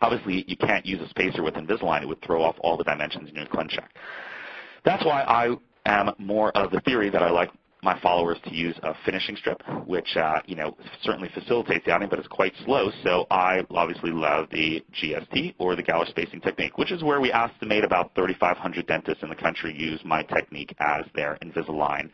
[0.00, 2.02] Obviously, you can't use a spacer with Invisalign.
[2.02, 3.88] It would throw off all the dimensions in your ClinCheck.
[4.84, 7.50] That's why I am more of the theory that I like
[7.84, 12.08] my followers to use a finishing strip, which uh, you know certainly facilitates the outing,
[12.08, 12.90] but it's quite slow.
[13.04, 17.30] So I obviously love the GST or the Galler spacing technique, which is where we
[17.30, 22.10] estimate about 3,500 dentists in the country use my technique as their Invisalign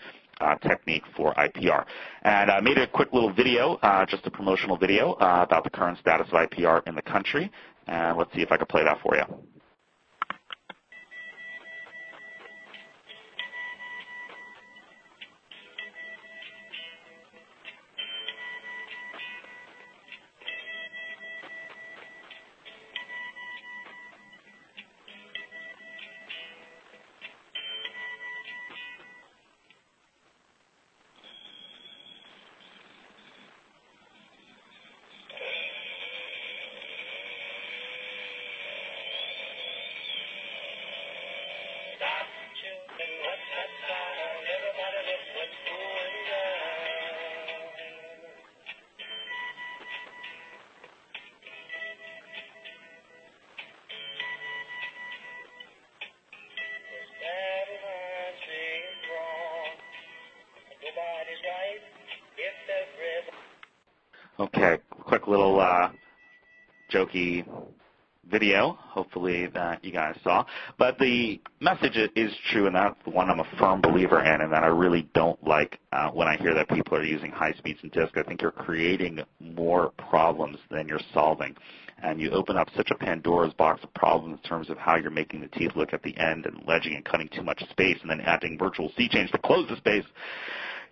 [0.63, 1.85] technique for IPR.
[2.23, 5.71] And I made a quick little video, uh, just a promotional video uh, about the
[5.71, 7.51] current status of IPR in the country.
[7.87, 9.25] And let's see if I can play that for you.
[68.31, 70.45] Video, hopefully that you guys saw.
[70.79, 74.53] But the message is true, and that's the one I'm a firm believer in, and
[74.53, 77.81] that I really don't like uh, when I hear that people are using high speeds
[77.83, 78.17] and disc.
[78.17, 81.57] I think you're creating more problems than you're solving.
[82.03, 85.11] And you open up such a Pandora's box of problems in terms of how you're
[85.11, 88.11] making the teeth look at the end and ledging and cutting too much space and
[88.11, 90.05] then adding virtual C chain to close the space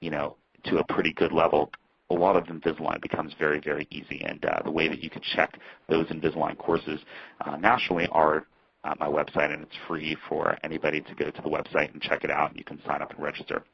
[0.00, 1.70] you know, to a pretty good level
[2.10, 4.22] a lot of Invisalign becomes very, very easy.
[4.24, 7.00] And uh, the way that you can check those Invisalign courses
[7.44, 8.46] uh, nationally are
[8.86, 12.24] at my website, and it's free for anybody to go to the website and check
[12.24, 12.56] it out.
[12.56, 13.64] You can sign up and register.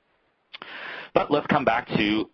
[1.14, 2.29] But let's come back to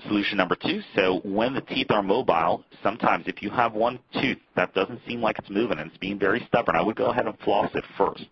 [0.00, 4.38] Solution number two, so when the teeth are mobile, sometimes if you have one tooth
[4.56, 7.26] that doesn't seem like it's moving and it's being very stubborn, I would go ahead
[7.26, 8.26] and floss it first.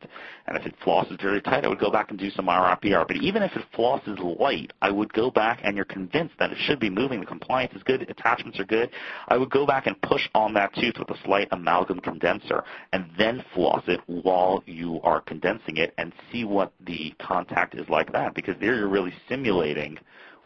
[0.46, 3.06] And if it flosses very tight, I would go back and do some RIPR.
[3.06, 6.58] But even if it flosses light, I would go back and you're convinced that it
[6.58, 8.90] should be moving, the compliance is good, attachments are good,
[9.28, 13.04] I would go back and push on that tooth with a slight amalgam condenser and
[13.16, 18.12] then floss it while you are condensing it and see what the contact is like
[18.12, 19.98] that because there you're really simulating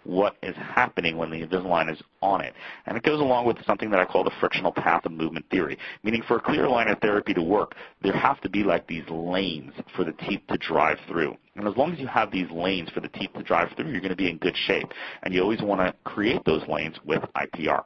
[0.05, 2.55] what is happening when the Invisalign is on it.
[2.87, 5.79] And it goes along with something that I call the frictional path of movement theory,
[6.03, 9.73] meaning for a clear aligner therapy to work, there have to be like these lanes
[9.97, 11.37] for the teeth to drive through.
[11.57, 14.01] And as long as you have these lanes for the teeth to drive through, you're
[14.01, 14.89] going to be in good shape.
[15.23, 17.85] And you always want to create those lanes with IPR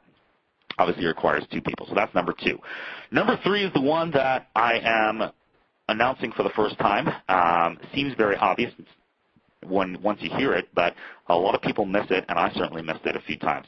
[0.77, 1.85] obviously it requires two people.
[1.87, 2.57] So that's number two.
[3.11, 5.31] Number three is the one that I am
[5.89, 7.09] announcing for the first time.
[7.27, 8.71] Um, seems very obvious
[9.67, 10.95] when once you hear it, but
[11.27, 13.67] a lot of people miss it, and I certainly missed it a few times.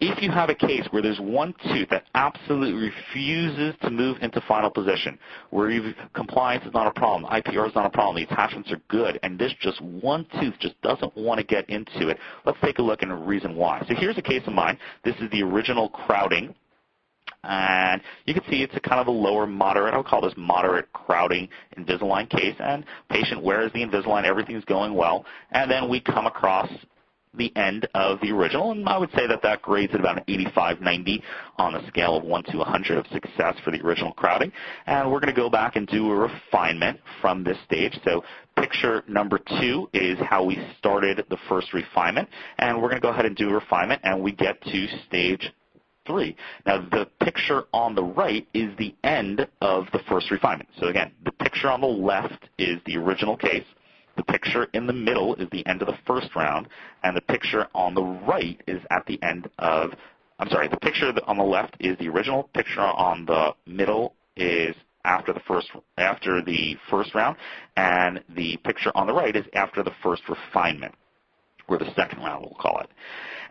[0.00, 4.40] If you have a case where there's one tooth that absolutely refuses to move into
[4.42, 5.18] final position,
[5.50, 9.18] where compliance is not a problem, IPR is not a problem, the attachments are good,
[9.22, 12.82] and this just one tooth just doesn't want to get into it, let's take a
[12.82, 13.84] look and a reason why.
[13.88, 14.78] So here's a case of mine.
[15.04, 16.54] This is the original crowding
[17.46, 20.34] and you can see it's a kind of a lower moderate, I would call this
[20.36, 22.56] moderate crowding Invisalign case.
[22.58, 25.24] And patient wears the Invisalign, everything's going well.
[25.52, 26.68] And then we come across
[27.36, 30.24] the end of the original, and I would say that that grades at about an
[30.26, 31.22] 85, 90
[31.58, 34.52] on a scale of 1 to 100 of success for the original crowding.
[34.86, 37.98] And we're going to go back and do a refinement from this stage.
[38.04, 38.24] So
[38.56, 42.28] picture number two is how we started the first refinement,
[42.58, 45.52] and we're going to go ahead and do a refinement, and we get to stage
[46.06, 46.36] three.
[46.64, 50.68] Now, the picture on the right is the end of the first refinement.
[50.78, 53.64] So again, the picture on the left is the original case.
[54.16, 56.68] The picture in the middle is the end of the first round,
[57.02, 59.90] and the picture on the right is at the end of,
[60.38, 64.74] I'm sorry, the picture on the left is the original picture on the middle is
[65.04, 67.36] after the first after the first round,
[67.76, 70.94] and the picture on the right is after the first refinement,
[71.68, 72.88] or the second round, we'll call it.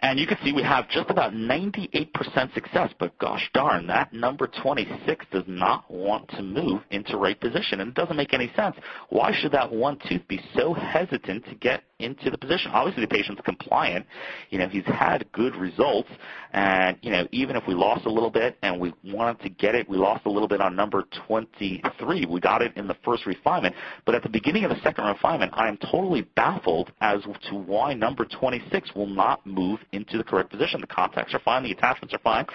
[0.02, 4.48] And you can see we have just about 98% success, but gosh darn, that number
[4.62, 8.76] 26 does not want to move into right position, and it doesn't make any sense.
[9.10, 12.72] Why should that one tooth be so hesitant to get into the position.
[12.72, 14.06] Obviously, the patient's compliant.
[14.50, 16.10] You know, he's had good results,
[16.52, 19.76] and you know, even if we lost a little bit and we wanted to get
[19.76, 22.26] it, we lost a little bit on number 23.
[22.26, 25.54] We got it in the first refinement, but at the beginning of the second refinement,
[25.56, 30.52] I am totally baffled as to why number 26 will not move into the correct
[30.52, 30.82] position.
[30.82, 32.46] The contacts are fine, the attachments are fine,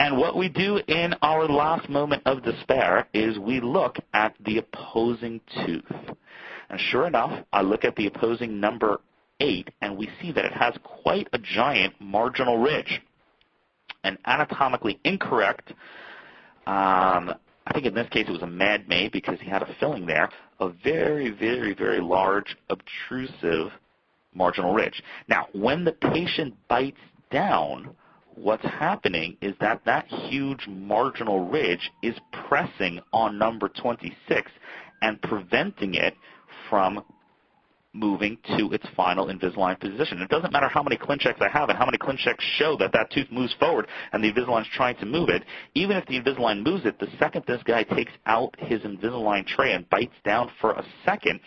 [0.00, 4.58] and what we do in our last moment of despair is we look at the
[4.58, 6.16] opposing tooth.
[6.70, 9.00] And sure enough, I look at the opposing number
[9.40, 13.00] 8, and we see that it has quite a giant marginal ridge.
[14.02, 15.70] An anatomically incorrect,
[16.66, 17.34] um,
[17.66, 20.06] I think in this case it was a mad made because he had a filling
[20.06, 20.28] there,
[20.60, 23.72] a very, very, very large, obtrusive
[24.34, 25.02] marginal ridge.
[25.28, 27.94] Now, when the patient bites down,
[28.34, 32.14] what's happening is that that huge marginal ridge is
[32.48, 34.50] pressing on number 26
[35.02, 36.14] and preventing it
[36.68, 37.04] from
[37.94, 40.20] moving to its final Invisalign position.
[40.20, 43.10] It doesn't matter how many ClinChecks I have and how many ClinChecks show that that
[43.12, 45.44] tooth moves forward and the Invisalign's trying to move it.
[45.74, 49.72] Even if the Invisalign moves it, the second this guy takes out his Invisalign tray
[49.74, 51.38] and bites down for a second,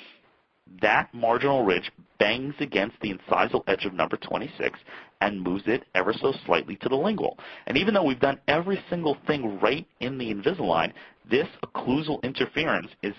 [0.81, 4.79] that marginal ridge bangs against the incisal edge of number 26
[5.21, 7.37] and moves it ever so slightly to the lingual.
[7.65, 10.93] And even though we've done every single thing right in the Invisalign,
[11.29, 13.13] this occlusal interference is,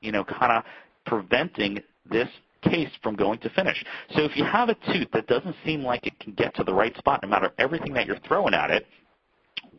[0.00, 0.64] you know, kind of
[1.06, 2.28] preventing this
[2.62, 3.84] case from going to finish.
[4.14, 6.72] So if you have a tooth that doesn't seem like it can get to the
[6.72, 8.86] right spot no matter everything that you're throwing at it,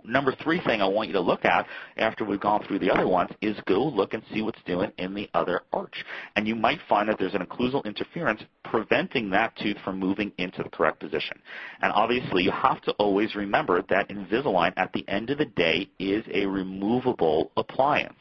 [0.05, 1.65] number three thing I want you to look at
[1.97, 5.13] after we've gone through the other ones is go look and see what's doing in
[5.13, 6.03] the other arch.
[6.35, 10.63] And you might find that there's an occlusal interference preventing that tooth from moving into
[10.63, 11.39] the correct position.
[11.81, 15.89] And obviously you have to always remember that Invisalign at the end of the day
[15.99, 18.19] is a removable appliance.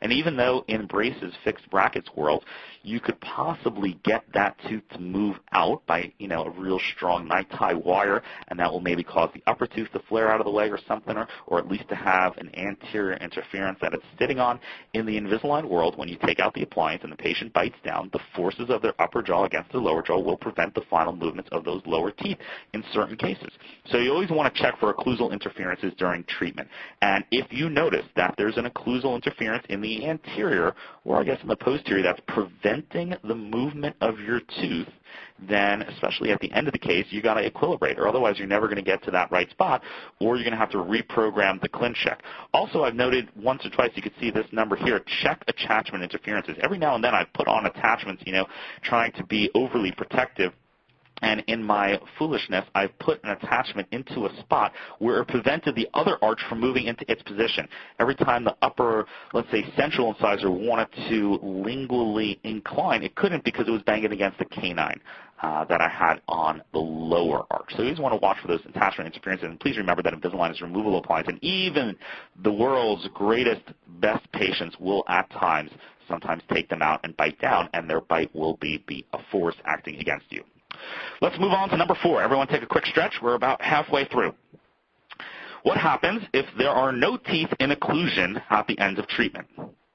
[0.00, 2.44] And even though in braces, fixed brackets world,
[2.82, 7.28] you could possibly get that tooth to move out by, you know, a real strong
[7.28, 10.46] night tie wire, and that will maybe cause the upper tooth to flare out of
[10.46, 14.04] the way or something, or, or at least to have an anterior interference that it's
[14.18, 14.58] sitting on.
[14.94, 18.10] In the Invisalign world, when you take out the appliance and the patient bites down,
[18.12, 21.48] the forces of their upper jaw against their lower jaw will prevent the final movements
[21.52, 22.38] of those lower teeth
[22.74, 23.52] in certain cases.
[23.86, 26.68] So you always want to check for occlusal interferences during treatment.
[27.00, 31.40] And if you notice that there's an occlusal interference in the anterior, or I guess
[31.42, 34.88] in the posterior, that's preventing the movement of your tooth,
[35.48, 38.46] then especially at the end of the case, you got to equilibrate, or otherwise you're
[38.46, 39.82] never going to get to that right spot,
[40.20, 42.18] or you're going to have to reprogram the ClinCheck.
[42.52, 46.56] Also, I've noted once or twice, you can see this number here, check attachment interferences.
[46.62, 48.46] Every now and then I put on attachments, you know,
[48.82, 50.52] trying to be overly protective
[51.22, 55.88] and in my foolishness, I've put an attachment into a spot where it prevented the
[55.94, 57.68] other arch from moving into its position.
[57.98, 63.66] Every time the upper, let's say, central incisor wanted to lingually incline, it couldn't because
[63.68, 65.00] it was banging against the canine.
[65.42, 67.70] uh, that I had on the lower arch.
[67.70, 69.44] So you always want to watch for those attachment interferences.
[69.44, 71.96] And please remember that Invisalign is a removable appliance, and even
[72.42, 73.62] the world's greatest,
[74.00, 75.70] best patients will at times
[76.08, 79.56] sometimes take them out and bite down, and their bite will be, be a force
[79.64, 80.44] acting against you.
[81.20, 82.22] Let's move on to number four.
[82.22, 83.14] Everyone take a quick stretch.
[83.22, 84.34] We're about halfway through.
[85.62, 89.46] What happens if there are no teeth in occlusion at the end of treatment?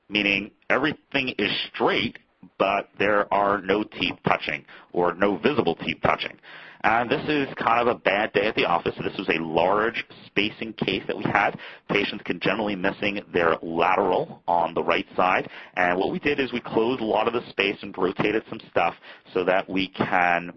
[0.09, 2.17] Meaning everything is straight,
[2.57, 4.63] but there are no teeth touching
[4.93, 6.37] or no visible teeth touching.
[6.81, 8.95] And this is kind of a bad day at the office.
[9.03, 11.57] This was a large spacing case that we had.
[11.89, 15.49] Patients congenitally missing their lateral on the right side.
[15.75, 18.61] And what we did is we closed a lot of the space and rotated some
[18.69, 18.93] stuff
[19.33, 20.53] so that we can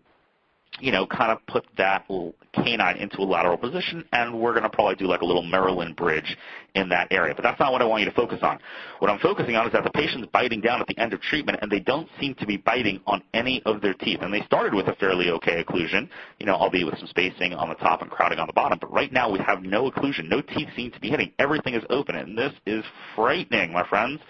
[0.78, 2.06] you know, kind of put that
[2.54, 5.96] canine into a lateral position, and we're going to probably do like a little Maryland
[5.96, 6.36] bridge
[6.74, 7.34] in that area.
[7.34, 8.58] But that's not what I want you to focus on.
[9.00, 11.58] What I'm focusing on is that the patient's biting down at the end of treatment,
[11.60, 14.20] and they don't seem to be biting on any of their teeth.
[14.22, 16.08] And they started with a fairly okay occlusion,
[16.38, 18.78] you know, albeit with some spacing on the top and crowding on the bottom.
[18.80, 20.28] But right now we have no occlusion.
[20.28, 21.32] No teeth seem to be hitting.
[21.38, 24.20] Everything is open, and this is frightening, my friends.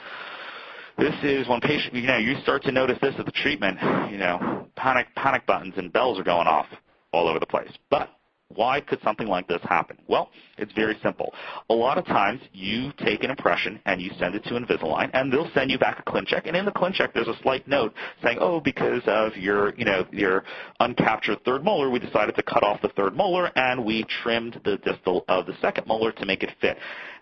[1.00, 3.78] This is when patient, you know, you start to notice this at the treatment,
[4.12, 6.66] you know, panic, panic buttons and bells are going off
[7.10, 7.70] all over the place.
[7.88, 8.10] But
[8.54, 9.96] why could something like this happen?
[10.08, 11.32] Well, it's very simple.
[11.68, 15.32] A lot of times you take an impression and you send it to Invisalign and
[15.32, 18.38] they'll send you back a ClinCheck and in the ClinCheck there's a slight note saying,
[18.40, 20.44] oh, because of your, you know, your
[20.80, 24.76] uncaptured third molar, we decided to cut off the third molar and we trimmed the
[24.78, 26.76] distal of the second molar to make it fit.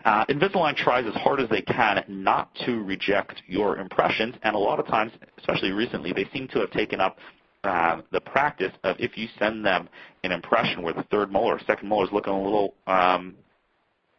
[0.05, 4.59] Uh, Invisalign tries as hard as they can not to reject your impressions and a
[4.59, 7.17] lot of times, especially recently, they seem to have taken up
[7.63, 9.89] uh, the practice of if you send them
[10.23, 13.35] an impression where the third molar or second molar is looking a little um,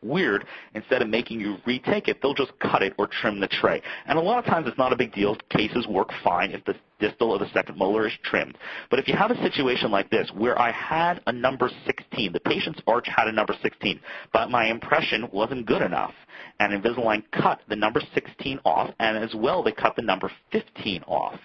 [0.03, 3.83] weird, instead of making you retake it, they'll just cut it or trim the tray.
[4.07, 5.37] And a lot of times it's not a big deal.
[5.51, 8.57] Cases work fine if the distal of the second molar is trimmed.
[8.91, 12.41] But if you have a situation like this where I had a number 16, the
[12.41, 14.01] patient's arch had a number 16,
[14.33, 16.15] but my impression wasn't good enough,
[16.59, 21.03] and Invisalign cut the number 16 off, and as well they cut the number 15
[21.07, 21.39] off.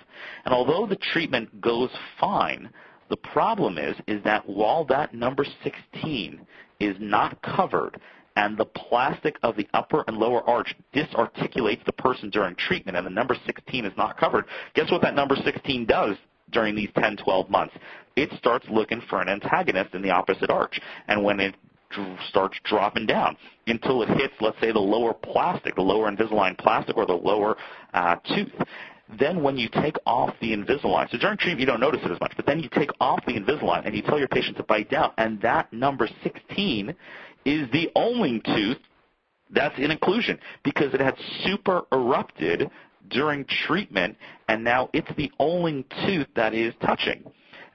[0.45, 1.89] And although the treatment goes
[2.19, 2.69] fine,
[3.09, 6.45] the problem is, is that while that number 16
[6.79, 7.99] is not covered,
[8.35, 13.05] and the plastic of the upper and lower arch disarticulates the person during treatment, and
[13.05, 16.17] the number 16 is not covered, guess what that number 16 does
[16.51, 17.75] during these 10, 12 months?
[18.15, 20.79] It starts looking for an antagonist in the opposite arch.
[21.07, 21.55] And when it
[22.29, 26.97] starts dropping down until it hits, let's say, the lower plastic, the lower Invisalign plastic
[26.97, 27.55] or the lower
[27.93, 28.53] uh, tooth.
[29.19, 32.19] Then when you take off the Invisalign, so during treatment you don't notice it as
[32.19, 34.89] much, but then you take off the Invisalign and you tell your patient to bite
[34.89, 36.95] down, and that number 16
[37.45, 38.77] is the only tooth
[39.51, 42.69] that's in occlusion because it had super erupted
[43.09, 44.17] during treatment,
[44.47, 47.23] and now it's the only tooth that is touching.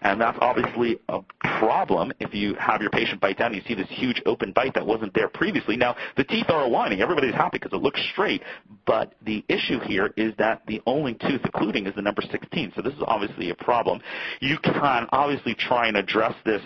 [0.03, 3.75] And that's obviously a problem if you have your patient bite down and you see
[3.75, 5.77] this huge open bite that wasn't there previously.
[5.77, 7.03] Now, the teeth are aligning.
[7.03, 8.43] Everybody's happy because it looks straight.
[8.87, 12.73] But the issue here is that the only tooth occluding is the number 16.
[12.75, 14.01] So this is obviously a problem.
[14.41, 16.63] You can obviously try and address this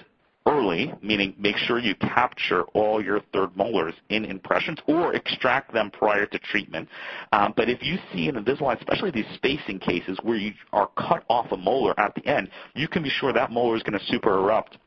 [0.46, 5.90] early, meaning make sure you capture all your third molars in impressions or extract them
[5.90, 6.88] prior to treatment.
[7.32, 11.24] Um, but if you see an Invisalign, especially these spacing cases where you are cut
[11.28, 14.04] off a molar at the end, you can be sure that molar is going to
[14.06, 14.78] super erupt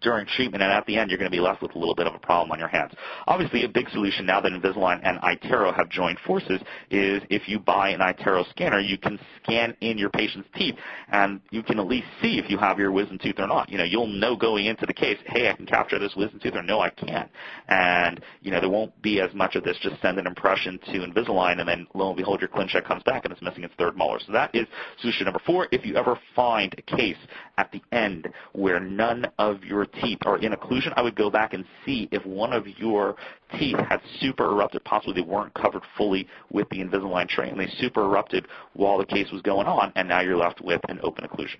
[0.00, 2.06] during treatment, and at the end, you're going to be left with a little bit
[2.06, 2.92] of a problem on your hands.
[3.26, 6.60] Obviously, a big solution now that Invisalign and iTero have joined forces
[6.90, 10.76] is if you buy an iTero scanner, you can scan in your patient's teeth,
[11.10, 13.68] and you can at least see if you have your wisdom tooth or not.
[13.68, 16.54] You know, you'll know going into the case, hey, I can capture this wisdom tooth,
[16.54, 17.30] or no, I can't.
[17.68, 19.76] And you know, there won't be as much of this.
[19.82, 23.24] Just send an impression to Invisalign, and then lo and behold, your ClinCheck comes back
[23.24, 24.20] and it's missing its third molar.
[24.24, 24.66] So that is
[25.00, 25.66] solution number four.
[25.72, 27.16] If you ever find a case
[27.58, 31.54] at the end where none of your teeth are in occlusion, I would go back
[31.54, 33.16] and see if one of your
[33.58, 34.84] teeth had super erupted.
[34.84, 39.06] Possibly they weren't covered fully with the Invisalign tray, and they super erupted while the
[39.06, 41.58] case was going on, and now you're left with an open occlusion.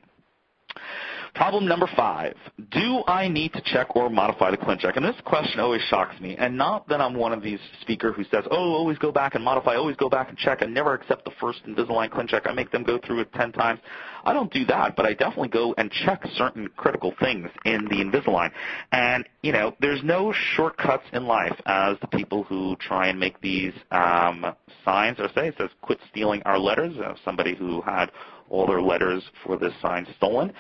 [1.34, 2.34] Problem number five,
[2.72, 4.96] do I need to check or modify the ClinCheck?
[4.96, 6.36] And this question always shocks me.
[6.36, 9.42] And not that I'm one of these speakers who says, oh, always go back and
[9.42, 12.46] modify, always go back and check, and never accept the first Invisalign ClinCheck.
[12.46, 13.80] I make them go through it 10 times.
[14.24, 17.96] I don't do that, but I definitely go and check certain critical things in the
[17.96, 18.50] Invisalign.
[18.92, 23.40] And, you know, there's no shortcuts in life as the people who try and make
[23.40, 24.54] these um,
[24.84, 26.94] signs or say, it says, quit stealing our letters.
[27.24, 28.10] Somebody who had
[28.50, 30.52] all their letters for this sign stolen.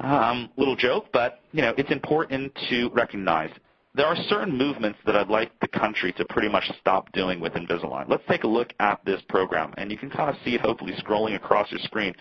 [0.00, 3.50] Um, little joke, but you know it's important to recognize
[3.94, 7.54] there are certain movements that I'd like the country to pretty much stop doing with
[7.54, 8.08] Invisalign.
[8.08, 10.94] Let's take a look at this program, and you can kind of see it hopefully
[11.04, 12.14] scrolling across your screen.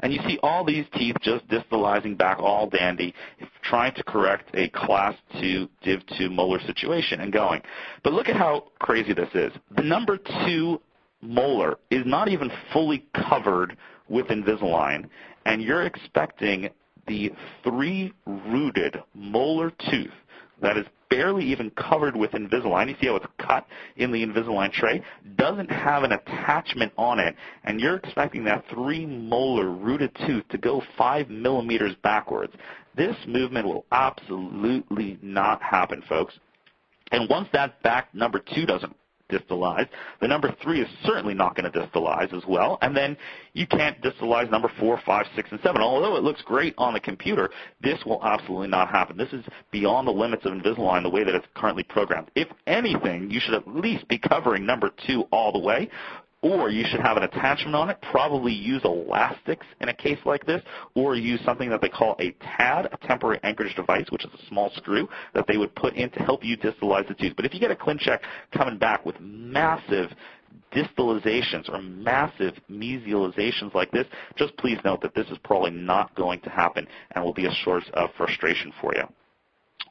[0.00, 3.12] And you see all these teeth just distalizing back all dandy,
[3.62, 7.62] trying to correct a class 2 div 2 molar situation and going.
[8.04, 9.52] But look at how crazy this is.
[9.76, 10.80] The number 2
[11.20, 13.76] molar is not even fully covered
[14.08, 15.08] with Invisalign,
[15.46, 16.70] and you're expecting
[17.08, 17.32] the
[17.64, 20.12] three rooted molar tooth
[20.60, 22.88] that is barely even covered with Invisalign.
[22.88, 25.02] You see how it's cut in the Invisalign tray?
[25.36, 27.34] Doesn't have an attachment on it,
[27.64, 32.52] and you're expecting that three molar rooted tooth to go five millimeters backwards.
[32.96, 36.34] This movement will absolutely not happen, folks.
[37.10, 38.94] And once that back number two doesn't
[39.30, 39.88] distalize.
[40.20, 42.78] The number three is certainly not going to distalize as well.
[42.82, 43.16] And then
[43.52, 45.80] you can't distalize number four, five, six, and seven.
[45.80, 47.50] Although it looks great on the computer,
[47.82, 49.16] this will absolutely not happen.
[49.16, 52.30] This is beyond the limits of Invisalign the way that it's currently programmed.
[52.34, 55.90] If anything, you should at least be covering number two all the way
[56.42, 57.98] or you should have an attachment on it.
[58.10, 60.62] Probably use elastics in a case like this,
[60.94, 64.46] or use something that they call a TAD, a temporary anchorage device, which is a
[64.48, 67.34] small screw that they would put in to help you distalize the tooth.
[67.36, 68.20] But if you get a ClinCheck
[68.52, 70.10] coming back with massive
[70.72, 76.40] distalizations or massive mesializations like this, just please note that this is probably not going
[76.40, 79.02] to happen and will be a source of frustration for you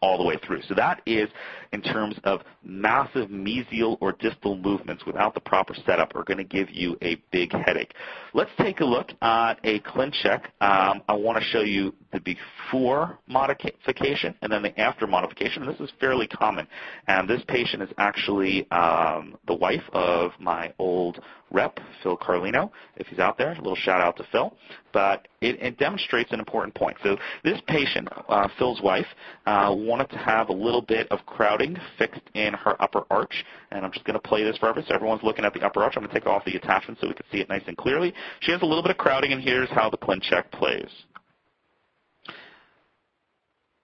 [0.02, 0.62] all the way through.
[0.68, 1.30] So that is
[1.72, 6.44] in terms of massive mesial or distal movements without the proper setup are going to
[6.44, 7.94] give you a big headache.
[8.34, 10.46] Let's take a look at a ClinCheck.
[10.62, 15.66] Um, I want to show you the before modification and then the after modification.
[15.66, 16.68] This is fairly common.
[17.08, 21.20] And this patient is actually um, the wife of my old
[21.52, 23.54] rep, Phil Carlino, if he's out there.
[23.54, 24.54] A little shout out to Phil.
[24.94, 26.98] But it, it demonstrates an important point.
[27.04, 29.06] So this patient, uh, Phil's wife,
[29.46, 31.26] uh, wanted to have a little bit of
[31.58, 33.46] crowding fixed in her upper arch.
[33.72, 34.88] And I'm just going to play this for everyone.
[34.88, 35.94] So everyone's looking at the upper arch.
[35.96, 38.14] I'm going to take off the attachment so we can see it nice and clearly.
[38.42, 40.90] She has a little bit of crowding, and here's how the ClinCheck plays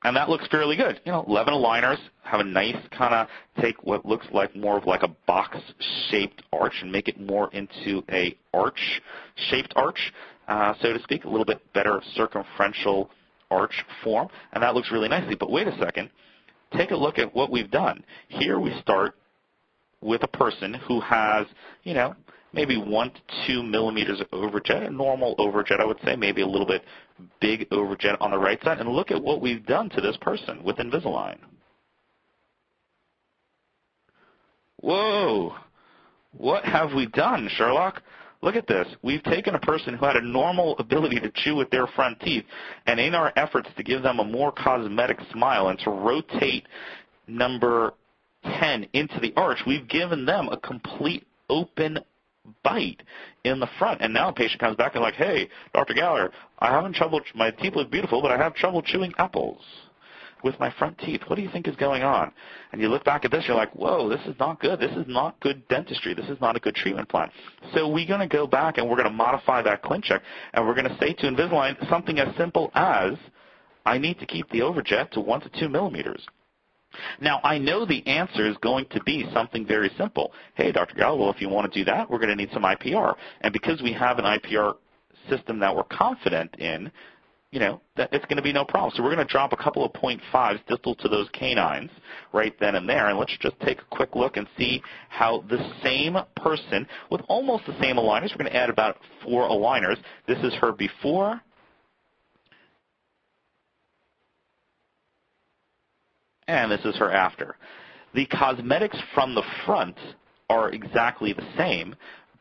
[0.06, 1.00] and that looks fairly good.
[1.06, 3.28] You know, 11 aligners have a nice kind of
[3.62, 8.04] take what looks like more of like a box-shaped arch and make it more into
[8.12, 10.12] a arch-shaped arch,
[10.50, 13.10] uh, so to speak, a little bit better circumferential
[13.50, 15.36] arch form, and that looks really nicely.
[15.36, 16.10] But wait a second,
[16.78, 18.04] take a look at what we've done.
[18.28, 19.16] Here we start
[20.02, 21.48] with a person who has,
[21.84, 22.16] you know,
[22.52, 26.48] maybe one to two millimeters of overjet, a normal overjet, I would say, maybe a
[26.48, 26.84] little bit
[27.40, 28.80] big overjet on the right side.
[28.80, 31.38] And look at what we've done to this person with Invisalign.
[34.78, 35.56] Whoa!
[36.38, 38.02] What have we done, Sherlock?
[38.44, 38.88] Look at this.
[39.02, 42.44] We've taken a person who had a normal ability to chew with their front teeth,
[42.86, 46.68] and in our efforts to give them a more cosmetic smile and to rotate
[47.26, 47.94] number
[48.44, 52.00] 10 into the arch, we've given them a complete open
[52.64, 53.02] bite
[53.46, 54.02] in the front.
[54.02, 55.94] And now a patient comes back and like, hey, Dr.
[55.94, 56.30] Galler,
[56.60, 59.62] I having trouble, my teeth look beautiful, but I have trouble chewing apples
[60.44, 61.22] with my front teeth.
[61.28, 62.32] What do you think is going on?
[62.72, 64.80] And you look back at this, you're like, whoa, this is not good.
[64.80, 66.14] This is not good dentistry.
[66.14, 67.30] This is not a good treatment plan.
[67.74, 70.22] So we're going to go back and we're going to modify that ClinCheck,
[70.54, 73.14] and we're going to say to Invisalign something as simple as,
[73.86, 76.26] I need to keep the overjet to 1 to 2 millimeters.
[77.20, 80.32] Now, I know the answer is going to be something very simple.
[80.56, 80.96] Hey, Dr.
[80.96, 83.16] Gallo, if you want to do that, we're going to need some IPR.
[83.42, 84.76] And because we have an IPR
[85.30, 86.92] system that we're confident in,
[87.54, 88.92] you know, that it's going to be no problem.
[88.96, 91.92] So we're going to drop a couple of 0.5s distal to those canines
[92.34, 93.10] right then and there.
[93.10, 97.68] And let's just take a quick look and see how the same person with almost
[97.68, 99.98] the same aligners, we're going to add about four aligners.
[100.28, 101.40] This is her before
[106.48, 107.56] and this is her after.
[108.16, 109.98] The cosmetics from the front
[110.50, 111.96] are exactly the same,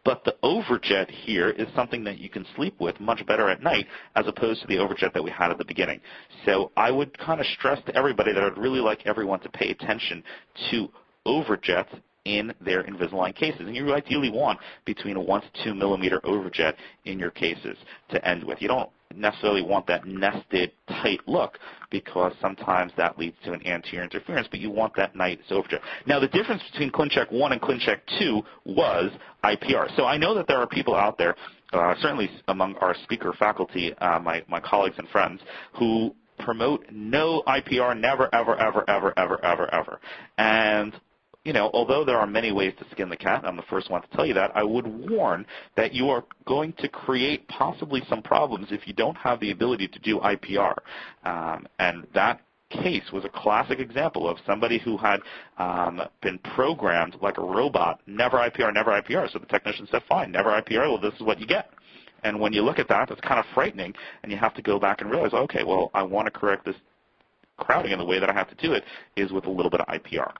[0.05, 3.87] but the overjet here is something that you can sleep with much better at night
[4.17, 6.01] as opposed to the overjet that we had at the beginning.
[6.45, 9.71] So I would kind of stress to everybody that I'd really like everyone to pay
[9.71, 10.23] attention
[10.71, 10.89] to
[11.27, 13.63] overjets in their Invisalign cases.
[13.63, 16.75] And you ideally want between a 1 to 2 millimeter overjet
[17.05, 17.77] in your cases
[18.11, 18.63] to end with.
[18.63, 21.59] You don't necessarily want that nested tight look
[21.91, 25.81] because sometimes that leads to an anterior interference, but you want that nice overjet.
[26.07, 29.11] Now the difference between ClinCheck 1 and ClinCheck 2 was
[29.45, 29.95] IPR.
[29.97, 31.37] So I know that there are people out there,
[31.73, 35.41] uh, certainly among our speaker faculty, uh, my, my colleagues and friends,
[35.79, 40.01] who promote no IPR, never, ever, ever, ever, ever, ever, ever.
[40.39, 40.93] And
[41.45, 44.03] you know, although there are many ways to skin the cat, I'm the first one
[44.03, 45.45] to tell you that, I would warn
[45.76, 49.88] that you are going to create possibly some problems if you don't have the ability
[49.88, 50.76] to do IPR.
[51.24, 52.40] Um, and that
[52.70, 55.20] case was a classic example of somebody who had
[55.59, 59.30] um, been programmed like a robot, never IPR, never IPR.
[59.30, 61.70] So the technician said, fine, never IPR, well, this is what you get.
[62.22, 64.78] And when you look at that, that's kind of frightening, and you have to go
[64.78, 66.76] back and realize, okay, well, I want to correct this
[67.57, 68.84] crowding, and the way that I have to do it
[69.16, 70.32] is with a little bit of IPR.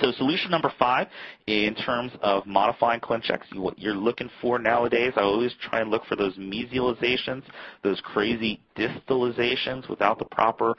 [0.00, 1.08] So solution number five,
[1.46, 6.04] in terms of modifying ClinChecks, what you're looking for nowadays, I always try and look
[6.06, 7.42] for those mesializations,
[7.82, 10.74] those crazy distalizations without the proper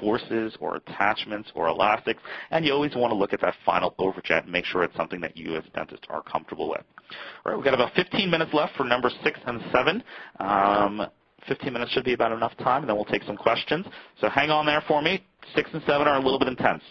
[0.00, 4.44] forces or attachments or elastics, and you always want to look at that final overjet
[4.44, 6.82] and make sure it's something that you as a dentist are comfortable with.
[7.44, 10.02] All right, we've got about 15 minutes left for number six and seven.
[10.40, 11.06] Um,
[11.46, 13.84] 15 minutes should be about enough time, and then we'll take some questions.
[14.20, 15.22] So hang on there for me.
[15.54, 16.82] Six and seven are a little bit intense.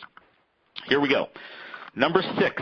[0.87, 1.27] Here we go.
[1.95, 2.61] Number six,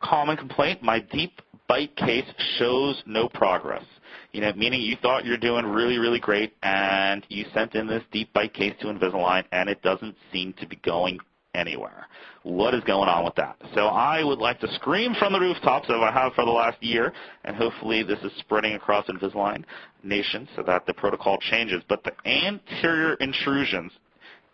[0.00, 2.26] common complaint, my deep bite case
[2.58, 3.84] shows no progress.
[4.32, 8.02] You know, meaning you thought you're doing really, really great, and you sent in this
[8.12, 11.18] deep bite case to Invisalign, and it doesn't seem to be going
[11.54, 12.06] anywhere.
[12.42, 13.56] What is going on with that?
[13.74, 16.82] So I would like to scream from the rooftops, as I have for the last
[16.82, 17.12] year,
[17.44, 19.64] and hopefully this is spreading across Invisalign
[20.02, 21.82] Nation so that the protocol changes.
[21.88, 23.92] But the anterior intrusions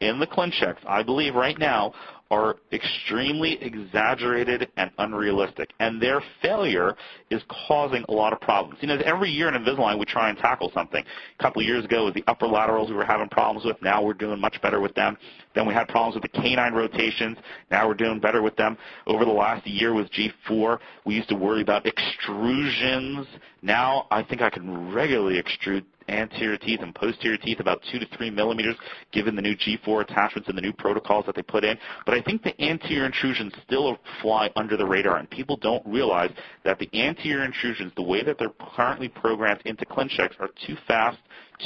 [0.00, 1.92] in the ClinChecks, I believe right now,
[2.30, 6.94] are extremely exaggerated and unrealistic, and their failure
[7.30, 8.78] is causing a lot of problems.
[8.80, 11.02] You know, every year in Invisalign we try and tackle something.
[11.38, 13.80] A couple of years ago with the upper laterals we were having problems with.
[13.82, 15.16] Now we're doing much better with them.
[15.54, 17.36] Then we had problems with the canine rotations.
[17.70, 18.78] Now we're doing better with them.
[19.06, 23.26] Over the last year with G4, we used to worry about extrusions.
[23.62, 28.06] Now I think I can regularly extrude anterior teeth and posterior teeth about 2 to
[28.16, 28.76] 3 millimeters
[29.12, 31.78] given the new G4 attachments and the new protocols that they put in.
[32.04, 36.30] But think the anterior intrusions still fly under the radar, and people don't realize
[36.64, 41.18] that the anterior intrusions, the way that they're currently programmed into ClinChecks, are too fast,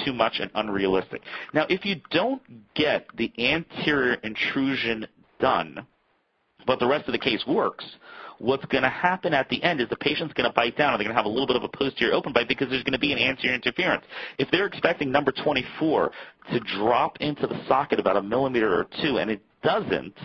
[0.05, 1.22] too much, and unrealistic.
[1.52, 2.42] Now, if you don't
[2.74, 5.07] get the anterior intrusion
[5.40, 5.86] done,
[6.66, 7.84] but the rest of the case works,
[8.38, 11.00] what's going to happen at the end is the patient's going to bite down and
[11.00, 12.92] they're going to have a little bit of a posterior open bite because there's going
[12.92, 14.05] to be an anterior interference.
[14.38, 16.11] If they're expecting number 24
[16.52, 20.17] to drop into the socket about a millimeter or two and it doesn't,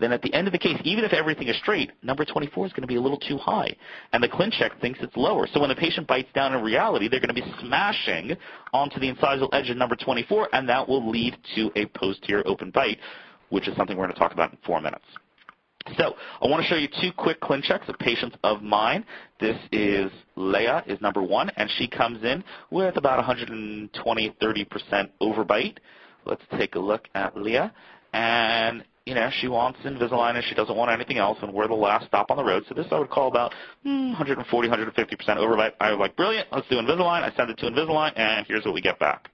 [0.00, 2.72] then at the end of the case, even if everything is straight, number 24 is
[2.72, 3.74] going to be a little too high.
[4.12, 5.46] And the ClinCheck thinks it's lower.
[5.52, 8.36] So when the patient bites down in reality, they're going to be smashing
[8.72, 12.70] onto the incisal edge of number 24, and that will lead to a posterior open
[12.70, 12.98] bite,
[13.50, 15.04] which is something we're going to talk about in four minutes.
[15.96, 19.04] So I want to show you two quick ClinChecks of patients of mine.
[19.38, 25.78] This is Leah is number one, and she comes in with about 120, 30% overbite.
[26.26, 27.72] Let's take a look at Leah.
[28.12, 31.74] And, you know, she wants Invisalign and she doesn't want anything else, and we're the
[31.74, 32.64] last stop on the road.
[32.68, 33.52] So this I would call about
[33.84, 34.92] hmm, 140, 150%
[35.36, 35.72] overbite.
[35.80, 37.22] I was like, brilliant, let's do Invisalign.
[37.22, 39.30] I send it to Invisalign, and here's what we get back.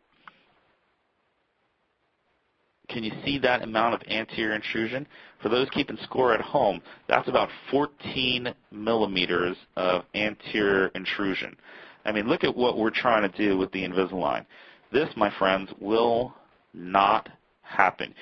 [2.88, 5.06] Can you see that amount of anterior intrusion?
[5.42, 11.56] For those keeping score at home, that's about 14 millimeters of anterior intrusion.
[12.04, 14.46] I mean, look at what we're trying to do with the Invisalign.
[14.92, 16.32] This, my friends, will
[16.72, 17.28] not
[17.62, 18.14] happen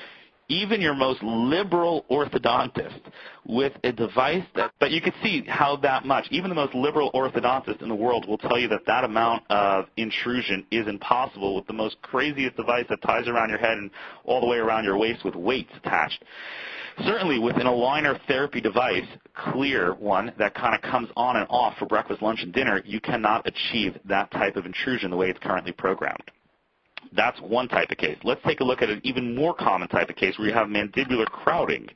[0.48, 3.00] even your most liberal orthodontist
[3.46, 7.10] with a device that, but you can see how that much, even the most liberal
[7.12, 11.66] orthodontist in the world will tell you that that amount of intrusion is impossible with
[11.66, 13.90] the most craziest device that ties around your head and
[14.24, 16.24] all the way around your waist with weights attached.
[17.04, 21.76] Certainly with an aligner therapy device, clear one that kind of comes on and off
[21.78, 25.40] for breakfast, lunch, and dinner, you cannot achieve that type of intrusion the way it's
[25.40, 26.30] currently programmed.
[27.12, 28.18] That's one type of case.
[28.24, 30.68] Let's take a look at an even more common type of case where you have
[30.68, 31.88] mandibular crowding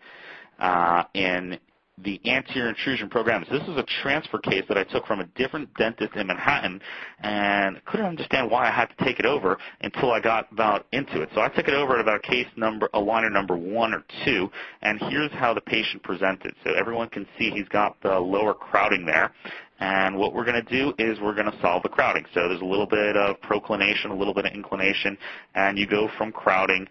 [0.59, 1.59] uh, in
[2.04, 3.46] the anterior intrusion programs.
[3.50, 6.80] This is a transfer case that I took from a different dentist in Manhattan
[7.20, 11.20] and couldn't understand why I had to take it over until I got about into
[11.22, 11.30] it.
[11.34, 14.50] So I took it over at about case number, aligner number one or two,
[14.82, 16.54] and here's how the patient presented.
[16.64, 19.32] So everyone can see he's got the lower crowding there.
[19.80, 22.24] And what we're going to do is we're going to solve the crowding.
[22.34, 25.16] So there's a little bit of proclination, a little bit of inclination,
[25.54, 26.86] and you go from crowding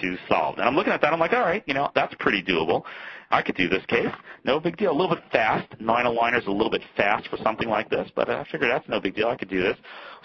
[0.00, 0.58] to solved.
[0.58, 2.82] And I'm looking at that, I'm like, all right, you know, that's pretty doable.
[3.30, 4.08] I could do this case.
[4.44, 4.90] No big deal.
[4.90, 5.66] A little bit fast.
[5.80, 9.00] Nine aligners a little bit fast for something like this, but I figured that's no
[9.00, 9.28] big deal.
[9.28, 9.76] I could do this.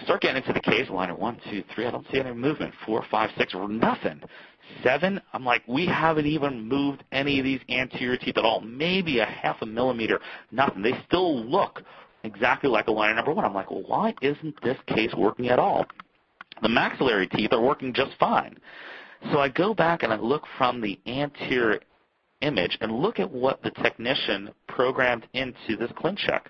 [0.04, 0.90] Start getting into the case.
[0.90, 1.86] Aligner one, two, three.
[1.86, 2.74] I don't see any movement.
[2.86, 4.22] Four, five, six, nothing.
[4.84, 8.60] Seven, I'm like, we haven't even moved any of these anterior teeth at all.
[8.60, 10.20] Maybe a half a millimeter.
[10.52, 10.82] Nothing.
[10.82, 11.84] They still look
[12.28, 13.46] exactly like aligner number one.
[13.46, 15.86] I'm like, well, why isn't this case working at all?
[16.62, 18.58] The maxillary teeth are working just fine.
[19.32, 21.80] So I go back and I look from the anterior
[22.42, 26.42] image and look at what the technician programmed into this ClinCheck.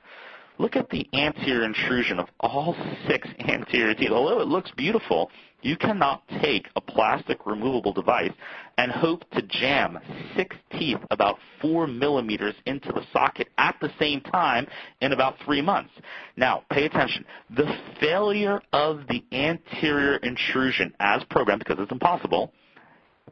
[0.60, 2.76] Look at the anterior intrusion of all
[3.08, 4.12] six anterior teeth.
[4.12, 5.30] Although it looks beautiful,
[5.62, 8.32] you cannot take a plastic removable device
[8.78, 9.98] and hope to jam
[10.36, 14.68] six teeth about four millimeters into the socket at the same time
[15.02, 15.92] in about three months.
[16.36, 17.26] Now, pay attention.
[17.56, 22.54] The failure of the anterior intrusion as programmed, because it's impossible,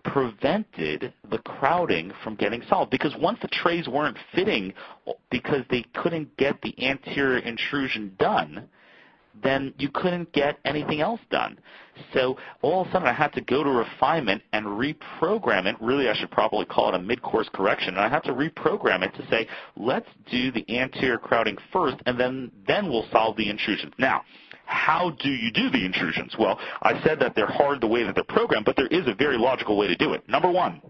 [0.06, 4.74] prevented the crowding from getting solved because once the trays weren't fitting
[5.30, 8.68] because they couldn't get the anterior intrusion done,
[9.44, 11.58] then you couldn't get anything else done.
[12.14, 15.76] So all of a sudden I had to go to refinement and reprogram it.
[15.82, 17.96] Really, I should probably call it a mid-course correction.
[17.96, 22.20] And I had to reprogram it to say, let's do the anterior crowding first, and
[22.20, 23.94] then, then we'll solve the intrusions.
[23.98, 24.24] Now,
[24.66, 26.36] how do you do the intrusions?
[26.38, 29.16] Well, I said that they're hard the way that they're programmed, but there is a
[29.16, 30.28] very logical way to do it.
[30.28, 30.82] Number one,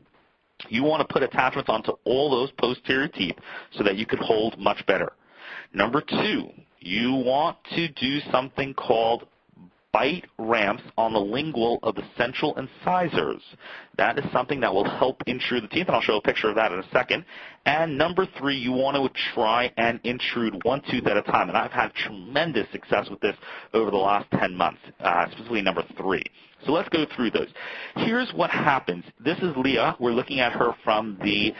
[0.69, 3.35] you want to put attachments onto all those posterior teeth
[3.73, 5.13] so that you can hold much better.
[5.73, 6.49] Number two,
[6.79, 9.27] you want to do something called
[9.95, 13.41] bite ramps on the lingual of the central incisors.
[13.97, 16.55] That is something that will help intrude the teeth, and I'll show a picture of
[16.55, 17.23] that in a second.
[17.65, 21.47] And number three, you want to try and intrude one tooth at a time.
[21.47, 23.37] And I've had tremendous success with this
[23.73, 26.23] over the last 10 months, uh, specifically number three.
[26.65, 27.47] So let's go through those.
[27.95, 29.05] Here's what happens.
[29.23, 29.95] This is Leah.
[30.01, 31.53] We're looking at her from the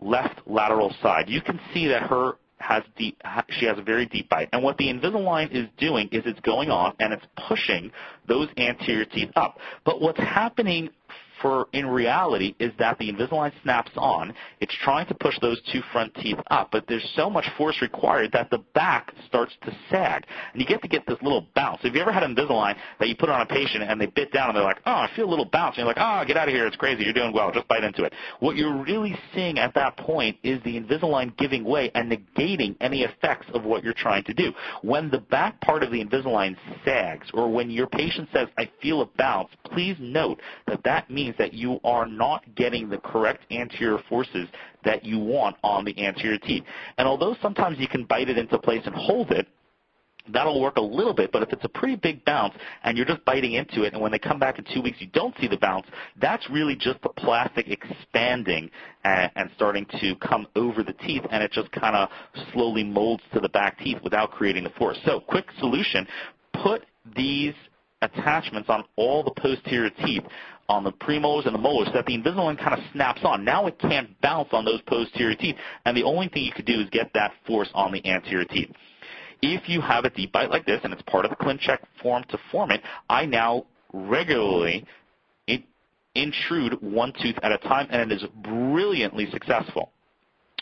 [0.00, 1.30] left lateral side.
[1.30, 4.48] You can see that her has deep, she has a very deep bite.
[4.52, 7.90] And what the Invisalign is doing is it's going off and it's pushing
[8.26, 9.58] those anterior teeth up.
[9.84, 10.90] But what's happening
[11.40, 14.34] for in reality is that the Invisalign snaps on.
[14.60, 18.32] It's trying to push those two front teeth up, but there's so much force required
[18.32, 20.24] that the back starts to sag.
[20.52, 21.82] And you get to get this little bounce.
[21.82, 24.48] Have you ever had Invisalign that you put on a patient and they bit down
[24.48, 25.76] and they're like, oh, I feel a little bounce.
[25.76, 26.66] And you're like, oh, get out of here.
[26.66, 27.04] It's crazy.
[27.04, 27.50] You're doing well.
[27.52, 28.12] Just bite into it.
[28.40, 33.02] What you're really seeing at that point is the Invisalign giving way and negating any
[33.02, 34.52] effects of what you're trying to do.
[34.82, 39.02] When the back part of the Invisalign sags or when your patient says, I feel
[39.02, 43.44] a bounce, please note that that means means that you are not getting the correct
[43.50, 44.48] anterior forces
[44.84, 46.64] that you want on the anterior teeth.
[46.96, 49.46] And although sometimes you can bite it into place and hold it,
[50.30, 52.54] that'll work a little bit, but if it's a pretty big bounce
[52.84, 55.06] and you're just biting into it and when they come back in two weeks you
[55.08, 55.86] don't see the bounce,
[56.20, 58.70] that's really just the plastic expanding
[59.04, 62.10] and, and starting to come over the teeth and it just kind of
[62.52, 64.98] slowly molds to the back teeth without creating the force.
[65.06, 66.06] So quick solution,
[66.62, 66.84] put
[67.16, 67.54] these
[68.02, 70.22] attachments on all the posterior teeth
[70.68, 73.44] on the premolars and the molars so that the Invisalign kind of snaps on.
[73.44, 76.80] Now it can't bounce on those posterior teeth, and the only thing you could do
[76.80, 78.70] is get that force on the anterior teeth.
[79.40, 82.24] If you have a deep bite like this, and it's part of the ClinCheck form
[82.28, 84.84] to form it, I now regularly
[86.14, 89.92] intrude one tooth at a time, and it is brilliantly successful.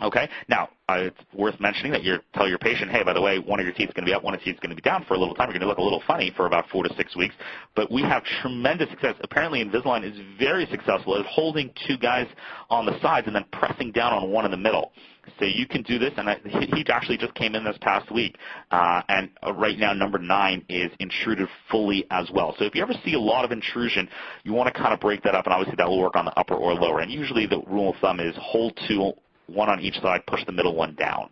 [0.03, 0.29] Okay.
[0.49, 3.59] Now, uh, it's worth mentioning that you tell your patient, hey, by the way, one
[3.59, 4.77] of your teeth is going to be up, one of your teeth is going to
[4.77, 5.49] be down for a little time.
[5.49, 7.35] You're going to look a little funny for about four to six weeks.
[7.75, 9.15] But we have tremendous success.
[9.23, 12.27] Apparently, Invisalign is very successful at holding two guys
[12.69, 14.93] on the sides and then pressing down on one in the middle.
[15.41, 18.37] So you can do this, and I, he actually just came in this past week,
[18.71, 22.55] uh, and uh, right now number nine is intruded fully as well.
[22.59, 24.09] So if you ever see a lot of intrusion,
[24.45, 26.39] you want to kind of break that up, and obviously that will work on the
[26.39, 27.01] upper or lower.
[27.01, 29.15] And usually the rule of thumb is hold two
[29.47, 31.31] one on each side, push the middle one down.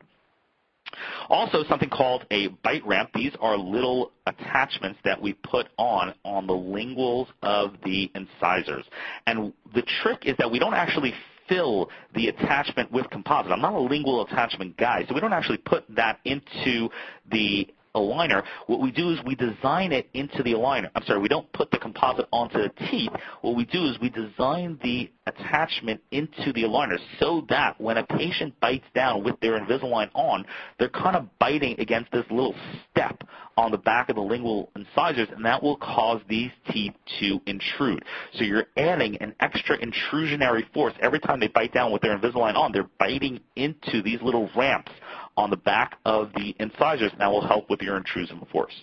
[1.28, 3.10] Also, something called a bite ramp.
[3.14, 8.84] These are little attachments that we put on on the linguals of the incisors.
[9.26, 11.14] And the trick is that we don't actually
[11.48, 13.52] fill the attachment with composite.
[13.52, 16.88] I'm not a lingual attachment guy, so we don't actually put that into
[17.30, 20.90] the aligner, what we do is we design it into the aligner.
[20.94, 23.10] I'm sorry, we don't put the composite onto the teeth.
[23.42, 28.06] What we do is we design the attachment into the aligner so that when a
[28.06, 30.44] patient bites down with their Invisalign on,
[30.78, 32.54] they're kind of biting against this little
[32.90, 33.22] step
[33.56, 38.04] on the back of the lingual incisors, and that will cause these teeth to intrude.
[38.34, 42.56] So you're adding an extra intrusionary force every time they bite down with their Invisalign
[42.56, 42.72] on.
[42.72, 44.90] They're biting into these little ramps
[45.36, 48.74] on the back of the incisors, and that will help with your intrusive force.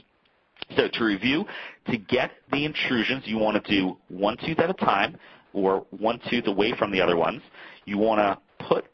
[0.76, 1.46] So to review,
[1.88, 5.18] to get the intrusions, you want to do one tooth at a time
[5.54, 7.42] or one tooth away from the other ones.
[7.86, 8.86] You want to put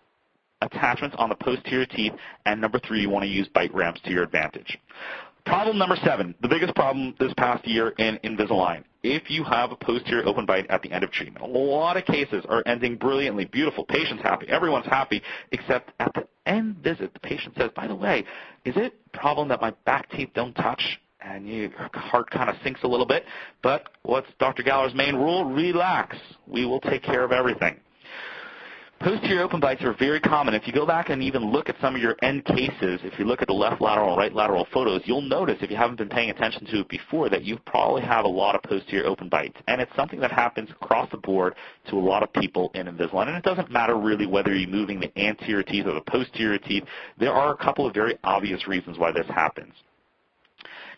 [0.61, 2.13] attachments on the posterior teeth,
[2.45, 4.77] and number three, you want to use bite ramps to your advantage.
[5.45, 8.83] Problem number seven, the biggest problem this past year in Invisalign.
[9.09, 12.05] If you have a posterior open bite at the end of treatment, a lot of
[12.05, 15.21] cases are ending brilliantly, beautiful, patient's happy, everyone's happy,
[15.53, 18.25] except at the end visit, the patient says, by the way,
[18.65, 20.99] is it a problem that my back teeth don't touch?
[21.21, 23.25] And your heart kind of sinks a little bit.
[23.63, 24.63] But what's Dr.
[24.63, 25.45] Galler's main rule?
[25.45, 26.15] Relax.
[26.45, 27.79] We will take care of everything.
[28.99, 30.55] Posterior open bites are very common.
[30.55, 33.25] If you go back and even look at some of your end cases, if you
[33.25, 36.09] look at the left lateral and right lateral photos, you'll notice if you haven't been
[36.09, 39.57] paying attention to it before that you probably have a lot of posterior open bites.
[39.67, 41.53] And it's something that happens across the board
[41.89, 43.27] to a lot of people in Invisalign.
[43.27, 46.83] And it doesn't matter really whether you're moving the anterior teeth or the posterior teeth.
[47.19, 49.73] There are a couple of very obvious reasons why this happens.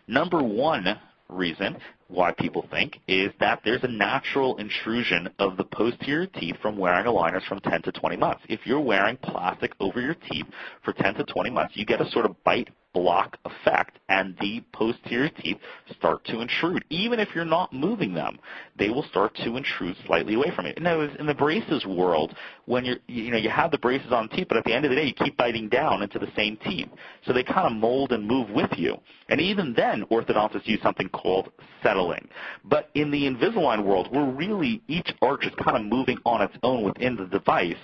[0.07, 0.97] Number one
[1.29, 1.77] reason
[2.07, 7.05] why people think is that there's a natural intrusion of the posterior teeth from wearing
[7.05, 8.41] aligners from 10 to 20 months.
[8.49, 10.47] If you're wearing plastic over your teeth
[10.83, 14.63] for 10 to 20 months, you get a sort of bite block effect and the
[14.73, 15.57] posterior teeth
[15.95, 16.83] start to intrude.
[16.89, 18.39] Even if you're not moving them,
[18.77, 20.73] they will start to intrude slightly away from you.
[20.79, 22.35] Now, in the braces world,
[22.65, 24.89] when you're, you know, you have the braces on teeth, but at the end of
[24.89, 26.89] the day, you keep biting down into the same teeth.
[27.25, 28.97] So they kind of mold and move with you.
[29.29, 31.51] And even then, orthodontists use something called
[31.83, 32.27] settling.
[32.65, 36.55] But in the Invisalign world, we're really, each arch is kind of moving on its
[36.63, 37.75] own within the device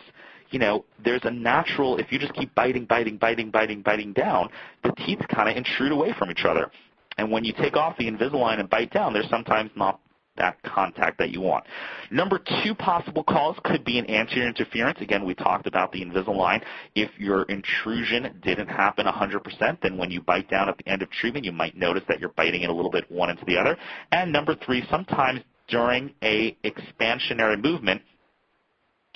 [0.52, 4.50] you know, there's a natural, if you just keep biting, biting, biting, biting, biting down,
[4.84, 6.72] the teeth kind of intrude away from each other.
[7.18, 10.00] And when you take off the Invisalign and bite down, there's sometimes not
[10.38, 11.64] that contact that you want.
[12.12, 15.00] Number two possible cause could be an anterior interference.
[15.00, 16.62] Again, we talked about the Invisalign.
[16.94, 21.10] If your intrusion didn't happen 100%, then when you bite down at the end of
[21.10, 23.78] treatment, you might notice that you're biting it a little bit one into the other.
[24.12, 28.02] And number three, sometimes during a expansionary movement,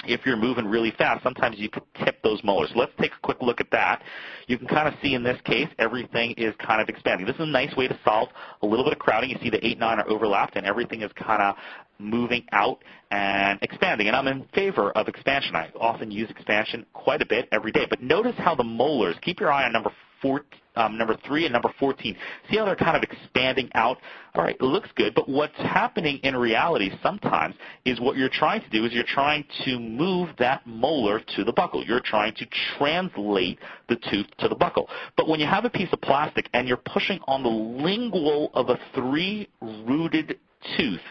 [0.05, 2.71] if you're moving really fast, sometimes you can tip those molars.
[2.75, 4.01] Let's take a quick look at that.
[4.47, 7.25] You can kind of see in this case, everything is kind of expanding.
[7.25, 8.29] This is a nice way to solve
[8.61, 9.29] a little bit of crowding.
[9.29, 11.55] You see the 8, 9 are overlapped, and everything is kind of
[11.99, 14.07] moving out and expanding.
[14.07, 15.55] And I'm in favor of expansion.
[15.55, 17.85] I often use expansion quite a bit every day.
[17.89, 19.91] But notice how the molars, keep your eye on number
[20.21, 20.45] four,
[20.79, 22.15] um, number three and number 14.
[22.49, 23.97] See how they're kind of expanding out?
[24.33, 28.61] All right, it looks good, but what's happening in reality sometimes is what you're trying
[28.61, 31.85] to do is you're trying to move that molar to the buccal.
[31.85, 32.45] You're trying to
[32.77, 33.59] translate
[33.89, 34.87] the tooth to the buccal.
[35.17, 38.69] But when you have a piece of plastic and you're pushing on the lingual of
[38.69, 40.39] a three-rooted
[40.77, 41.01] tooth,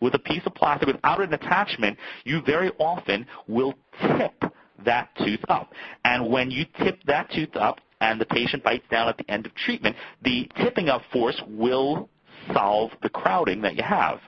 [0.00, 4.44] with a piece of plastic without an attachment, you very often will tip
[4.84, 5.72] that tooth up.
[6.04, 9.46] And when you tip that tooth up, and the patient bites down at the end
[9.46, 12.08] of treatment, the tipping up force will
[12.52, 14.20] solve the crowding that you have.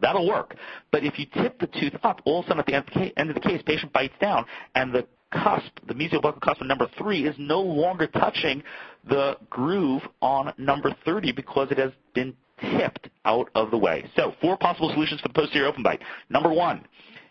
[0.00, 0.56] That'll work.
[0.90, 3.34] But if you tip the tooth up, all of a sudden at the end of
[3.34, 7.26] the case, patient bites down, and the cusp, the mesial buccal cusp of number three,
[7.26, 8.62] is no longer touching
[9.08, 14.08] the groove on number 30 because it has been tipped out of the way.
[14.16, 16.00] So, four possible solutions for the posterior open bite.
[16.30, 16.84] Number one,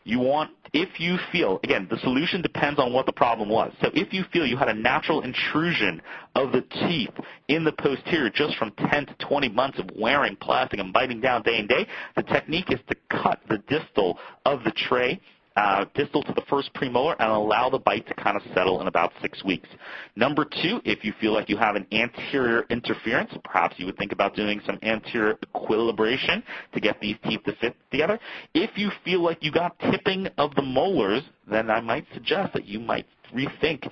[0.03, 3.71] you want, if you feel, again, the solution depends on what the problem was.
[3.81, 6.01] So if you feel you had a natural intrusion
[6.35, 7.13] of the teeth
[7.47, 11.43] in the posterior just from 10 to 20 months of wearing plastic and biting down
[11.43, 15.19] day and day, the technique is to cut the distal of the tray
[15.55, 18.87] uh, distal to the first premolar and allow the bite to kind of settle in
[18.87, 19.69] about six weeks.
[20.15, 24.11] Number two, if you feel like you have an anterior interference, perhaps you would think
[24.11, 26.43] about doing some anterior equilibration
[26.73, 28.19] to get these teeth to fit together.
[28.53, 32.65] If you feel like you got tipping of the molars, then I might suggest that
[32.65, 33.87] you might rethink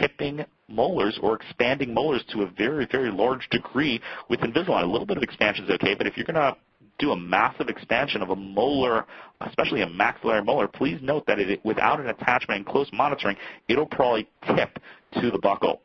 [0.00, 4.82] tipping molars or expanding molars to a very, very large degree with Invisalign.
[4.82, 6.56] A little bit of expansion is okay, but if you're going to
[6.98, 9.04] do a massive expansion of a molar,
[9.42, 13.36] especially a maxillary molar, please note that it, without an attachment and close monitoring,
[13.68, 14.78] it'll probably tip
[15.14, 15.80] to the buccal.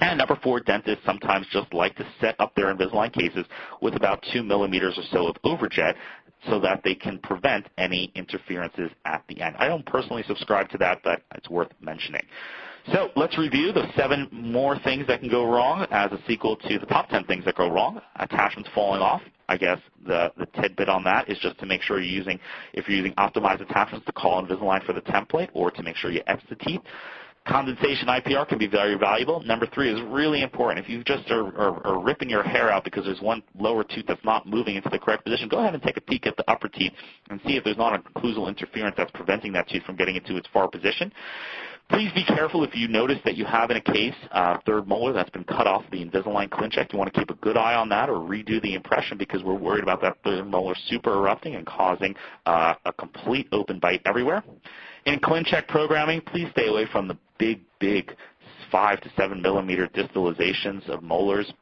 [0.00, 3.46] And number four, dentists sometimes just like to set up their Invisalign cases
[3.80, 5.94] with about two millimeters or so of overjet
[6.48, 9.56] so that they can prevent any interferences at the end.
[9.58, 12.22] I don't personally subscribe to that, but it's worth mentioning.
[12.92, 16.78] So let's review the seven more things that can go wrong as a sequel to
[16.78, 18.00] the top 10 things that go wrong.
[18.16, 19.22] Attachments falling off.
[19.48, 22.38] I guess the, the tidbit on that is just to make sure you're using,
[22.74, 26.10] if you're using optimized attachments, to call Invisalign for the template or to make sure
[26.12, 26.80] you etch the teeth.
[27.46, 29.40] Condensation IPR can be very valuable.
[29.40, 30.84] Number three is really important.
[30.84, 34.04] If you just are, are, are, ripping your hair out because there's one lower tooth
[34.08, 36.50] that's not moving into the correct position, go ahead and take a peek at the
[36.50, 36.92] upper teeth
[37.30, 40.36] and see if there's not a occlusal interference that's preventing that tooth from getting into
[40.36, 41.12] its far position.
[41.88, 45.12] Please be careful if you notice that you have in a case uh, third molar
[45.12, 46.92] that's been cut off the Invisalign ClinCheck.
[46.92, 49.54] You want to keep a good eye on that or redo the impression because we're
[49.54, 52.14] worried about that third molar super erupting and causing
[52.44, 54.42] uh, a complete open bite everywhere.
[55.04, 58.12] In ClinCheck programming, please stay away from the big, big
[58.72, 61.52] 5 to 7 millimeter distalizations of molars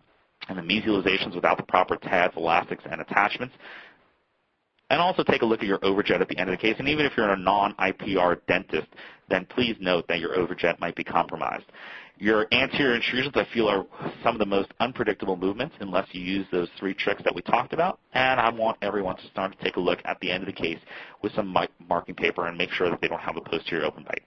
[0.48, 3.54] and the mesializations without the proper TADs, elastics, and attachments.
[4.90, 6.76] And also take a look at your overjet at the end of the case.
[6.78, 8.88] And even if you're a non-IPR dentist,
[9.28, 11.64] then please note that your overjet might be compromised.
[12.18, 13.84] Your anterior intrusions, I feel, are
[14.22, 17.72] some of the most unpredictable movements unless you use those three tricks that we talked
[17.72, 17.98] about.
[18.12, 20.52] And I want everyone to start to take a look at the end of the
[20.52, 20.78] case
[21.22, 21.56] with some
[21.88, 24.22] marking paper and make sure that they don't have a posterior open bite.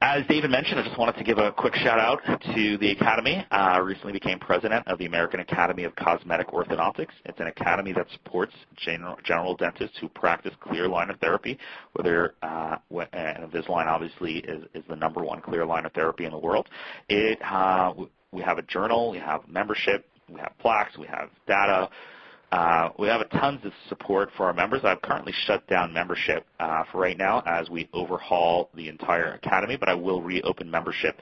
[0.00, 2.20] As David mentioned, I just wanted to give a quick shout out
[2.54, 3.44] to the Academy.
[3.50, 7.10] I uh, recently became president of the American Academy of Cosmetic Orthodontics.
[7.24, 11.58] It's an academy that supports general, general dentists who practice clear aligner therapy,
[11.94, 12.76] whether uh,
[13.12, 16.68] and Invisalign obviously is, is the number one clear aligner therapy in the world.
[17.08, 17.92] It uh,
[18.30, 21.88] we have a journal, we have membership, we have plaques, we have data.
[22.50, 24.80] Uh, we have tons of support for our members.
[24.82, 29.76] I've currently shut down membership uh, for right now as we overhaul the entire academy,
[29.76, 31.18] but I will reopen membership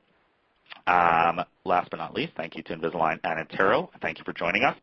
[0.88, 3.88] Um, last but not least, thank you to Invisalign and iTero.
[4.00, 4.76] Thank you for joining us.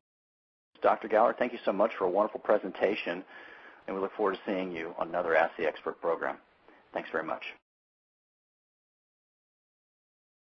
[0.84, 1.08] Dr.
[1.08, 3.24] Galler, thank you so much for a wonderful presentation,
[3.88, 6.38] and we look forward to seeing you on another Ask the Expert program.
[6.94, 7.42] Thanks very much.